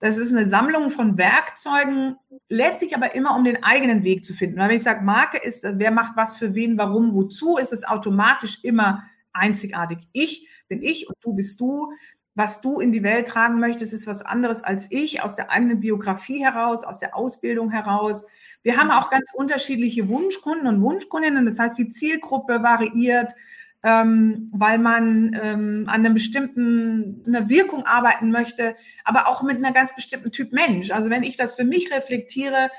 das 0.02 0.18
ist 0.18 0.32
eine 0.32 0.48
Sammlung 0.48 0.90
von 0.90 1.16
Werkzeugen, 1.16 2.16
letztlich 2.48 2.96
aber 2.96 3.14
immer 3.14 3.36
um 3.36 3.44
den 3.44 3.62
eigenen 3.62 4.02
Weg 4.02 4.24
zu 4.24 4.34
finden. 4.34 4.58
Weil 4.58 4.70
wenn 4.70 4.76
ich 4.76 4.82
sage, 4.82 5.04
Marke 5.04 5.38
ist, 5.38 5.62
wer 5.62 5.92
macht 5.92 6.16
was 6.16 6.36
für 6.36 6.56
wen, 6.56 6.76
warum, 6.76 7.14
wozu, 7.14 7.56
ist 7.56 7.72
es 7.72 7.84
automatisch 7.84 8.58
immer 8.64 9.04
einzigartig. 9.32 9.98
Ich 10.12 10.48
bin 10.66 10.82
ich 10.82 11.08
und 11.08 11.14
du 11.22 11.34
bist 11.34 11.60
du. 11.60 11.92
Was 12.34 12.60
du 12.60 12.80
in 12.80 12.90
die 12.90 13.04
Welt 13.04 13.28
tragen 13.28 13.60
möchtest, 13.60 13.92
ist 13.92 14.08
was 14.08 14.22
anderes 14.22 14.64
als 14.64 14.90
ich, 14.90 15.22
aus 15.22 15.36
der 15.36 15.52
eigenen 15.52 15.78
Biografie 15.78 16.42
heraus, 16.42 16.82
aus 16.82 16.98
der 16.98 17.14
Ausbildung 17.14 17.70
heraus. 17.70 18.26
Wir 18.64 18.78
haben 18.78 18.90
auch 18.90 19.08
ganz 19.08 19.30
unterschiedliche 19.32 20.08
Wunschkunden 20.08 20.66
und 20.66 20.82
Wunschkundinnen. 20.82 21.46
Das 21.46 21.60
heißt, 21.60 21.78
die 21.78 21.86
Zielgruppe 21.86 22.60
variiert 22.60 23.34
ähm, 23.82 24.50
weil 24.52 24.78
man 24.78 25.38
ähm, 25.42 25.84
an 25.88 26.04
einem 26.04 26.14
bestimmten 26.14 27.22
einer 27.26 27.48
Wirkung 27.48 27.84
arbeiten 27.84 28.30
möchte, 28.30 28.76
aber 29.04 29.28
auch 29.28 29.42
mit 29.42 29.56
einer 29.56 29.72
ganz 29.72 29.94
bestimmten 29.94 30.30
Typ 30.30 30.52
Mensch. 30.52 30.90
Also 30.90 31.10
wenn 31.10 31.22
ich 31.22 31.36
das 31.36 31.54
für 31.54 31.64
mich 31.64 31.92
reflektiere, 31.92 32.70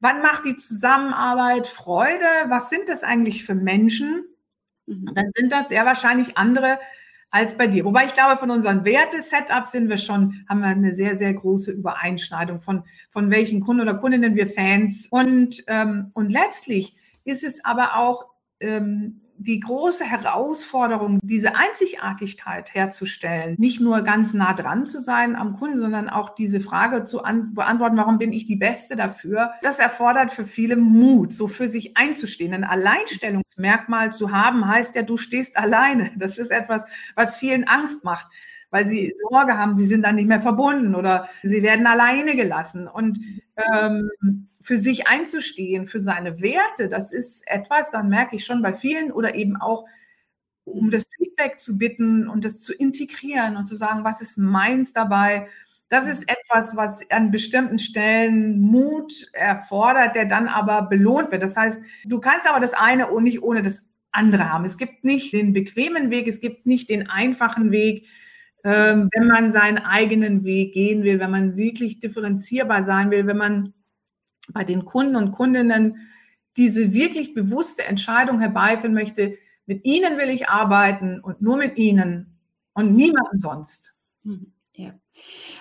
wann 0.00 0.20
macht 0.20 0.44
die 0.44 0.56
Zusammenarbeit 0.56 1.66
Freude? 1.66 2.26
Was 2.48 2.68
sind 2.68 2.88
das 2.88 3.02
eigentlich 3.02 3.44
für 3.44 3.54
Menschen? 3.54 4.24
Mhm. 4.86 5.10
Dann 5.14 5.30
sind 5.34 5.52
das 5.52 5.68
sehr 5.68 5.86
wahrscheinlich 5.86 6.36
andere 6.36 6.78
als 7.30 7.56
bei 7.56 7.66
dir. 7.66 7.86
Wobei 7.86 8.04
ich 8.04 8.12
glaube, 8.12 8.36
von 8.36 8.50
unseren 8.50 8.84
Werte-Setup 8.84 9.66
sind 9.66 9.88
wir 9.88 9.96
schon, 9.96 10.44
haben 10.50 10.60
wir 10.60 10.66
eine 10.66 10.92
sehr, 10.92 11.16
sehr 11.16 11.32
große 11.32 11.72
Übereinschneidung 11.72 12.60
von, 12.60 12.84
von 13.08 13.30
welchen 13.30 13.60
Kunden 13.60 13.80
oder 13.80 13.94
Kundinnen 13.94 14.36
wir 14.36 14.46
Fans. 14.46 15.08
Und, 15.10 15.64
ähm, 15.66 16.10
und 16.12 16.30
letztlich 16.30 16.94
ist 17.24 17.42
es 17.42 17.64
aber 17.64 17.96
auch 17.96 18.26
ähm, 18.60 19.21
die 19.38 19.60
große 19.60 20.04
Herausforderung, 20.04 21.18
diese 21.22 21.56
Einzigartigkeit 21.56 22.74
herzustellen, 22.74 23.56
nicht 23.58 23.80
nur 23.80 24.02
ganz 24.02 24.34
nah 24.34 24.52
dran 24.52 24.86
zu 24.86 25.00
sein 25.00 25.36
am 25.36 25.54
Kunden, 25.54 25.78
sondern 25.78 26.08
auch 26.08 26.34
diese 26.34 26.60
Frage 26.60 27.04
zu 27.04 27.22
beantworten, 27.52 27.96
warum 27.96 28.18
bin 28.18 28.32
ich 28.32 28.44
die 28.44 28.56
Beste 28.56 28.96
dafür? 28.96 29.52
Das 29.62 29.78
erfordert 29.78 30.30
für 30.30 30.44
viele 30.44 30.76
Mut, 30.76 31.32
so 31.32 31.48
für 31.48 31.68
sich 31.68 31.96
einzustehen. 31.96 32.54
Ein 32.54 32.64
Alleinstellungsmerkmal 32.64 34.12
zu 34.12 34.32
haben, 34.32 34.66
heißt 34.66 34.94
ja, 34.94 35.02
du 35.02 35.16
stehst 35.16 35.56
alleine. 35.56 36.12
Das 36.16 36.38
ist 36.38 36.50
etwas, 36.50 36.84
was 37.14 37.36
vielen 37.36 37.64
Angst 37.64 38.04
macht 38.04 38.28
weil 38.72 38.86
sie 38.86 39.14
Sorge 39.30 39.56
haben, 39.56 39.76
sie 39.76 39.84
sind 39.84 40.04
dann 40.04 40.16
nicht 40.16 40.26
mehr 40.26 40.40
verbunden 40.40 40.96
oder 40.96 41.28
sie 41.42 41.62
werden 41.62 41.86
alleine 41.86 42.34
gelassen. 42.34 42.88
Und 42.88 43.20
ähm, 43.72 44.10
für 44.60 44.76
sich 44.76 45.06
einzustehen, 45.06 45.86
für 45.86 46.00
seine 46.00 46.40
Werte, 46.40 46.88
das 46.88 47.12
ist 47.12 47.46
etwas, 47.46 47.92
dann 47.92 48.08
merke 48.08 48.34
ich 48.34 48.44
schon 48.44 48.62
bei 48.62 48.72
vielen 48.72 49.12
oder 49.12 49.34
eben 49.34 49.56
auch, 49.56 49.84
um 50.64 50.90
das 50.90 51.04
Feedback 51.16 51.60
zu 51.60 51.76
bitten 51.76 52.28
und 52.28 52.44
das 52.44 52.60
zu 52.60 52.72
integrieren 52.72 53.56
und 53.56 53.66
zu 53.66 53.76
sagen, 53.76 54.04
was 54.04 54.22
ist 54.22 54.38
meins 54.38 54.92
dabei. 54.92 55.48
Das 55.88 56.08
ist 56.08 56.22
etwas, 56.22 56.74
was 56.74 57.10
an 57.10 57.30
bestimmten 57.30 57.78
Stellen 57.78 58.58
Mut 58.58 59.28
erfordert, 59.34 60.16
der 60.16 60.24
dann 60.24 60.48
aber 60.48 60.82
belohnt 60.82 61.30
wird. 61.30 61.42
Das 61.42 61.56
heißt, 61.56 61.78
du 62.06 62.20
kannst 62.20 62.48
aber 62.48 62.60
das 62.60 62.72
eine 62.72 63.08
nicht 63.20 63.42
ohne 63.42 63.62
das 63.62 63.82
andere 64.12 64.50
haben. 64.50 64.64
Es 64.64 64.78
gibt 64.78 65.04
nicht 65.04 65.34
den 65.34 65.52
bequemen 65.52 66.10
Weg, 66.10 66.26
es 66.28 66.40
gibt 66.40 66.64
nicht 66.64 66.88
den 66.88 67.10
einfachen 67.10 67.72
Weg. 67.72 68.06
Ähm, 68.64 69.08
wenn 69.12 69.26
man 69.26 69.50
seinen 69.50 69.78
eigenen 69.78 70.44
Weg 70.44 70.72
gehen 70.72 71.02
will, 71.02 71.18
wenn 71.18 71.30
man 71.30 71.56
wirklich 71.56 71.98
differenzierbar 71.98 72.84
sein 72.84 73.10
will, 73.10 73.26
wenn 73.26 73.36
man 73.36 73.74
bei 74.52 74.64
den 74.64 74.84
Kunden 74.84 75.16
und 75.16 75.32
Kundinnen 75.32 75.96
diese 76.56 76.92
wirklich 76.92 77.34
bewusste 77.34 77.84
Entscheidung 77.84 78.40
herbeiführen 78.40 78.94
möchte, 78.94 79.34
mit 79.66 79.84
ihnen 79.84 80.18
will 80.18 80.28
ich 80.28 80.48
arbeiten 80.48 81.20
und 81.20 81.40
nur 81.40 81.56
mit 81.56 81.76
ihnen 81.76 82.38
und 82.74 82.94
niemanden 82.94 83.38
sonst. 83.38 83.94
Mhm, 84.22 84.52
ja. 84.74 84.92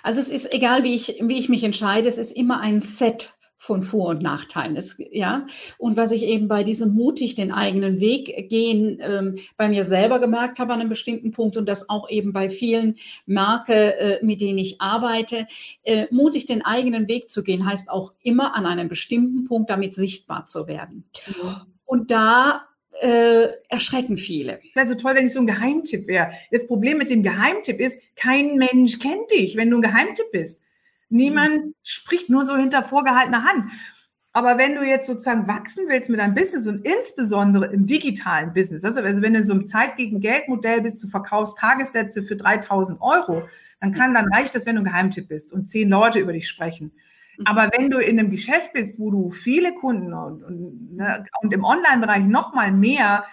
Also 0.04 0.20
es 0.22 0.30
ist 0.30 0.54
egal, 0.54 0.84
wie 0.84 0.96
ich, 0.96 1.22
wie 1.22 1.38
ich 1.38 1.50
mich 1.50 1.64
entscheide, 1.64 2.08
es 2.08 2.18
ist 2.18 2.32
immer 2.32 2.60
ein 2.60 2.80
Set 2.80 3.34
von 3.62 3.84
Vor- 3.84 4.08
und 4.08 4.24
Nachteilen. 4.24 4.76
Es, 4.76 4.98
ja, 5.12 5.46
und 5.78 5.96
was 5.96 6.12
ich 6.12 6.24
eben 6.24 6.48
bei 6.48 6.64
diesem 6.64 6.96
mutig 6.96 7.36
den 7.36 7.52
eigenen 7.52 8.00
Weg 8.00 8.50
gehen 8.50 8.98
ähm, 9.00 9.36
bei 9.56 9.70
mir 9.70 9.84
selber 9.84 10.20
gemerkt 10.20 10.58
habe 10.58 10.74
an 10.74 10.80
einem 10.80 10.90
bestimmten 10.90 11.32
Punkt 11.32 11.58
und 11.58 11.70
das 11.70 11.88
auch 11.88 12.10
eben 12.10 12.34
bei 12.34 12.50
vielen 12.50 12.98
Marke, 13.28 14.00
äh, 14.00 14.26
mit 14.26 14.42
denen 14.42 14.58
ich 14.58 14.82
arbeite, 14.82 15.46
äh, 15.84 16.08
mutig 16.10 16.48
den 16.48 16.66
eigenen 16.66 17.08
Weg 17.08 17.30
zu 17.30 17.44
gehen, 17.44 17.64
heißt 17.64 17.92
auch 17.92 18.14
immer 18.24 18.56
an 18.56 18.66
einem 18.66 18.90
bestimmten 18.90 19.46
Punkt 19.46 19.70
damit 19.70 19.94
sichtbar 19.94 20.48
zu 20.48 20.66
werden. 20.66 21.04
Und 21.86 22.10
da 22.10 22.64
äh, 23.00 23.48
erschrecken 23.70 24.18
viele. 24.18 24.60
Wäre 24.74 24.88
so 24.88 24.96
toll, 24.96 25.14
wenn 25.14 25.28
ich 25.28 25.34
so 25.34 25.40
ein 25.40 25.46
Geheimtipp 25.46 26.08
wäre. 26.08 26.32
Das 26.50 26.66
Problem 26.66 26.98
mit 26.98 27.12
dem 27.12 27.22
Geheimtipp 27.22 27.80
ist, 27.80 28.02
kein 28.16 28.56
Mensch 28.56 28.98
kennt 28.98 29.30
dich, 29.30 29.56
wenn 29.56 29.70
du 29.70 29.78
ein 29.78 29.84
Geheimtipp 29.84 30.32
bist. 30.32 30.60
Niemand 31.12 31.66
mhm. 31.66 31.74
spricht 31.84 32.30
nur 32.30 32.44
so 32.44 32.56
hinter 32.56 32.84
vorgehaltener 32.84 33.44
Hand. 33.44 33.72
Aber 34.34 34.58
wenn 34.58 34.76
du 34.76 34.84
jetzt 34.84 35.08
sozusagen 35.08 35.48
wachsen 35.48 35.86
willst 35.90 36.10
mit 36.10 36.20
deinem 36.20 36.36
Business 36.36 36.66
und 36.66 36.86
insbesondere 36.86 37.66
im 37.66 37.86
digitalen 37.86 38.54
Business, 38.54 38.86
also, 38.86 39.02
also 39.02 39.22
wenn 39.22 39.34
du 39.34 39.40
in 39.40 39.46
so 39.46 39.54
einem 39.54 39.66
Zeit 39.66 39.98
gegen 39.98 40.22
Geld 40.22 40.48
Modell 40.48 40.82
bist, 40.82 41.04
du 41.04 41.08
verkaufst 41.08 41.58
Tagessätze 41.58 42.24
für 42.24 42.38
3000 42.38 43.02
Euro, 43.02 43.44
dann 43.82 43.92
kann, 43.92 44.14
dann 44.14 44.32
reicht 44.34 44.56
das, 44.56 44.66
wenn 44.66 44.76
du 44.76 44.82
ein 44.82 44.86
Geheimtipp 44.86 45.28
bist 45.28 45.52
und 45.52 45.68
zehn 45.68 45.90
Leute 45.90 46.20
über 46.20 46.32
dich 46.32 46.48
sprechen. 46.48 46.94
Mhm. 47.38 47.46
Aber 47.46 47.70
wenn 47.76 47.90
du 47.90 47.98
in 47.98 48.20
einem 48.20 48.32
Geschäft 48.32 48.72
bist, 48.72 49.00
wo 49.00 49.12
du 49.12 49.32
viele 49.32 49.74
Kunden 49.74 50.14
und, 50.14 50.44
und, 50.44 50.96
ne, 50.96 51.26
und 51.42 51.54
im 51.54 51.66
Online-Bereich 51.66 52.24
noch 52.24 52.54
mal 52.54 52.72
mehr 52.72 53.26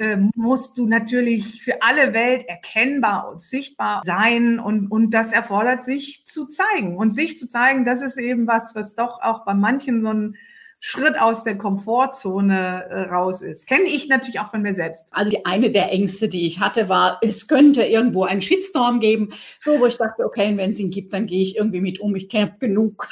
äh, 0.00 0.16
musst 0.34 0.78
du 0.78 0.86
natürlich 0.86 1.62
für 1.62 1.82
alle 1.82 2.14
Welt 2.14 2.48
erkennbar 2.48 3.30
und 3.30 3.42
sichtbar 3.42 4.00
sein 4.04 4.58
und, 4.58 4.90
und 4.90 5.10
das 5.10 5.30
erfordert 5.30 5.82
sich 5.82 6.24
zu 6.24 6.46
zeigen. 6.46 6.96
Und 6.96 7.10
sich 7.10 7.38
zu 7.38 7.48
zeigen, 7.48 7.84
das 7.84 8.00
ist 8.00 8.18
eben 8.18 8.46
was, 8.46 8.74
was 8.74 8.94
doch 8.94 9.20
auch 9.22 9.44
bei 9.44 9.54
manchen 9.54 10.02
so 10.02 10.08
ein 10.08 10.36
Schritt 10.82 11.20
aus 11.20 11.44
der 11.44 11.58
Komfortzone 11.58 12.86
äh, 12.88 13.00
raus 13.10 13.42
ist. 13.42 13.66
Kenne 13.66 13.84
ich 13.84 14.08
natürlich 14.08 14.40
auch 14.40 14.50
von 14.50 14.62
mir 14.62 14.74
selbst. 14.74 15.04
Also 15.10 15.30
die 15.30 15.44
eine 15.44 15.70
der 15.70 15.92
Ängste, 15.92 16.28
die 16.28 16.46
ich 16.46 16.58
hatte, 16.58 16.88
war, 16.88 17.18
es 17.20 17.46
könnte 17.46 17.82
irgendwo 17.82 18.24
einen 18.24 18.40
Shitstorm 18.40 18.98
geben, 18.98 19.34
so 19.60 19.78
wo 19.78 19.84
ich 19.84 19.98
dachte, 19.98 20.24
okay, 20.24 20.56
wenn 20.56 20.70
es 20.70 20.78
ihn 20.78 20.90
gibt, 20.90 21.12
dann 21.12 21.26
gehe 21.26 21.42
ich 21.42 21.56
irgendwie 21.56 21.82
mit 21.82 22.00
um. 22.00 22.16
Ich 22.16 22.30
kenne 22.30 22.56
genug 22.58 23.08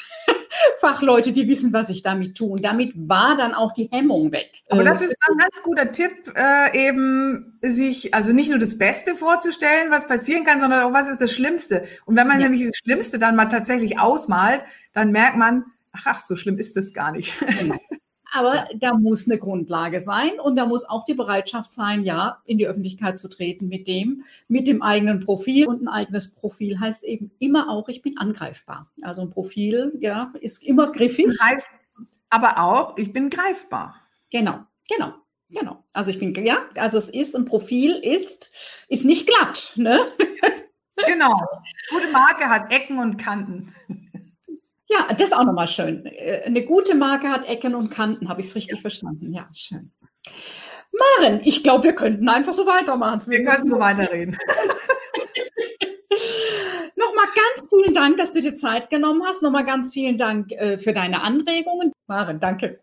Fachleute, 0.81 1.33
die 1.33 1.49
wissen, 1.49 1.73
was 1.73 1.89
ich 1.89 2.03
damit 2.03 2.37
tue. 2.37 2.51
Und 2.51 2.65
damit 2.65 2.93
war 2.97 3.37
dann 3.37 3.55
auch 3.55 3.73
die 3.73 3.89
Hemmung 3.91 4.33
weg. 4.33 4.63
Aber 4.69 4.85
das 4.85 5.03
ist 5.03 5.17
ein 5.29 5.39
ganz 5.39 5.63
guter 5.63 5.93
Tipp, 5.93 6.33
äh, 6.35 6.87
eben 6.87 7.59
sich, 7.63 8.15
also 8.15 8.33
nicht 8.33 8.51
nur 8.51 8.59
das 8.59 8.79
Beste 8.79 9.15
vorzustellen, 9.15 9.91
was 9.91 10.07
passieren 10.07 10.45
kann, 10.45 10.61
sondern 10.61 10.83
auch, 10.83 10.93
was 10.93 11.09
ist 11.09 11.21
das 11.21 11.33
Schlimmste. 11.33 11.85
Und 12.07 12.17
wenn 12.17 12.27
man 12.27 12.41
ja. 12.41 12.49
nämlich 12.49 12.67
das 12.67 12.77
Schlimmste 12.77 13.19
dann 13.19 13.37
mal 13.37 13.47
tatsächlich 13.47 13.99
ausmalt, 13.99 14.65
dann 14.93 15.11
merkt 15.13 15.37
man, 15.37 15.65
ach, 15.93 16.03
ach 16.07 16.21
so 16.21 16.37
schlimm 16.37 16.59
ist 16.59 16.77
das 16.77 16.93
gar 16.93 17.13
nicht. 17.13 17.35
Genau. 17.59 17.77
Aber 18.33 18.55
ja. 18.55 18.69
da 18.75 18.95
muss 18.95 19.27
eine 19.27 19.39
Grundlage 19.39 20.01
sein 20.01 20.39
und 20.41 20.57
da 20.57 20.67
muss 20.67 20.85
auch 20.85 21.05
die 21.05 21.15
Bereitschaft 21.15 21.73
sein, 21.73 22.05
ja, 22.05 22.43
in 22.45 22.59
die 22.59 22.67
Öffentlichkeit 22.67 23.19
zu 23.19 23.29
treten 23.29 23.69
mit 23.69 23.87
dem, 23.87 24.25
mit 24.49 24.67
dem 24.67 24.83
eigenen 24.83 25.21
Profil. 25.21 25.67
Und 25.67 25.83
ein 25.83 25.89
eigenes 25.89 26.35
Profil 26.35 26.79
heißt 26.79 27.05
eben 27.05 27.31
immer 27.39 27.71
auch, 27.71 27.89
ich 27.89 28.03
bin 28.03 28.19
angreifbar. 28.19 28.91
Also 29.03 29.23
ein 29.23 29.31
Profil, 29.31 29.93
ja, 30.01 30.33
ist 30.41 30.63
immer 30.63 30.93
griffig. 30.93 31.27
Heißt 31.41 31.69
aber 32.31 32.59
auch, 32.59 32.97
ich 32.99 33.13
bin 33.13 33.31
greifbar. 33.31 33.97
Genau, 34.31 34.61
genau. 34.89 35.15
Genau. 35.51 35.83
Also 35.95 36.11
ich 36.11 36.19
bin, 36.19 36.35
ja, 36.45 36.67
also 36.75 36.99
es 36.99 37.09
ist, 37.09 37.35
ein 37.35 37.47
Profil 37.47 37.93
ist, 37.93 38.53
ist 38.89 39.07
nicht 39.07 39.27
glatt, 39.27 39.73
ne? 39.77 40.01
Genau. 41.07 41.33
Gute 41.91 42.09
Marke 42.11 42.49
hat 42.49 42.73
Ecken 42.73 42.99
und 42.99 43.19
Kanten. 43.19 43.73
Ja, 44.89 45.07
das 45.11 45.31
ist 45.31 45.37
auch 45.37 45.45
nochmal 45.45 45.69
schön. 45.69 46.07
Äh, 46.07 46.43
eine 46.45 46.65
gute 46.65 46.95
Marke 46.95 47.29
hat 47.29 47.47
Ecken 47.47 47.75
und 47.75 47.91
Kanten, 47.91 48.29
habe 48.29 48.41
ich 48.41 48.49
es 48.49 48.55
richtig 48.55 48.77
ja. 48.77 48.81
verstanden. 48.81 49.33
Ja, 49.33 49.49
schön. 49.55 49.93
Maren, 51.21 51.41
ich 51.45 51.63
glaube, 51.63 51.85
wir 51.85 51.95
könnten 51.95 52.29
einfach 52.29 52.55
so 52.55 52.67
weitermachen. 52.67 53.21
Wir, 53.27 53.39
wir 53.41 53.45
können 53.45 53.69
so 53.69 53.79
weiterreden. 53.79 54.37
vielen 57.89 57.95
Dank, 57.95 58.17
dass 58.17 58.33
du 58.33 58.41
dir 58.41 58.55
Zeit 58.55 58.91
genommen 58.91 59.23
hast. 59.25 59.43
Nochmal 59.43 59.65
ganz 59.65 59.93
vielen 59.93 60.19
Dank 60.19 60.53
äh, 60.53 60.79
für 60.79 60.93
deine 60.93 61.23
Anregungen. 61.23 61.93
Maren, 62.07 62.41
danke. 62.41 62.81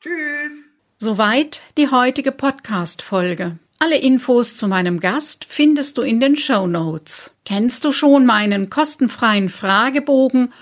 Tschüss. 0.00 0.68
Soweit 0.98 1.62
die 1.76 1.88
heutige 1.88 2.32
Podcast-Folge. 2.32 3.58
Alle 3.78 3.98
Infos 3.98 4.56
zu 4.56 4.68
meinem 4.68 5.00
Gast 5.00 5.44
findest 5.44 5.98
du 5.98 6.02
in 6.02 6.20
den 6.20 6.36
Show 6.36 6.66
Notes. 6.66 7.34
Kennst 7.44 7.84
du 7.84 7.92
schon 7.92 8.24
meinen 8.24 8.70
kostenfreien 8.70 9.48
Fragebogen 9.48 10.52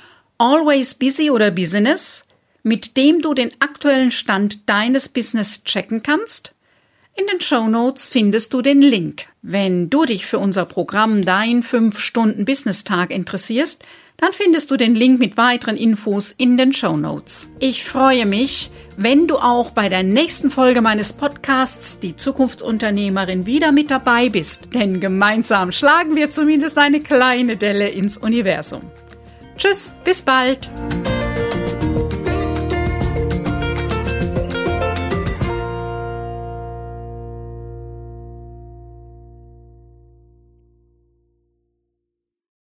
Always 0.43 0.95
Busy 0.95 1.31
oder 1.31 1.51
Business, 1.51 2.25
mit 2.63 2.97
dem 2.97 3.21
du 3.21 3.35
den 3.35 3.51
aktuellen 3.59 4.11
Stand 4.11 4.71
deines 4.71 5.11
Business 5.11 5.65
checken 5.65 6.03
kannst? 6.03 6.55
In 7.15 7.27
den 7.27 7.43
Show 7.43 7.69
Notes 7.69 8.07
findest 8.07 8.55
du 8.55 8.63
den 8.63 8.81
Link. 8.81 9.27
Wenn 9.43 9.91
du 9.91 10.07
dich 10.07 10.25
für 10.25 10.39
unser 10.39 10.65
Programm 10.65 11.21
Dein 11.27 11.63
5-Stunden-Business-Tag 11.63 13.11
interessierst, 13.11 13.85
dann 14.17 14.33
findest 14.33 14.71
du 14.71 14.79
den 14.79 14.95
Link 14.95 15.21
mit 15.21 15.37
weiteren 15.37 15.77
Infos 15.77 16.33
in 16.33 16.57
den 16.57 16.73
Show 16.73 16.97
Notes. 16.97 17.51
Ich 17.59 17.85
freue 17.85 18.25
mich, 18.25 18.71
wenn 18.97 19.27
du 19.27 19.37
auch 19.37 19.73
bei 19.73 19.91
der 19.91 20.05
nächsten 20.05 20.51
Folge 20.51 20.81
meines 20.81 21.13
Podcasts 21.13 21.99
Die 21.99 22.17
Zukunftsunternehmerin 22.17 23.45
wieder 23.45 23.73
mit 23.73 23.91
dabei 23.91 24.31
bist, 24.31 24.71
denn 24.73 25.01
gemeinsam 25.01 25.71
schlagen 25.71 26.17
wir 26.17 26.31
zumindest 26.31 26.79
eine 26.79 27.03
kleine 27.03 27.59
Delle 27.59 27.91
ins 27.91 28.17
Universum. 28.17 28.81
Tschüss, 29.61 29.93
bis 30.05 30.23
bald! 30.23 30.71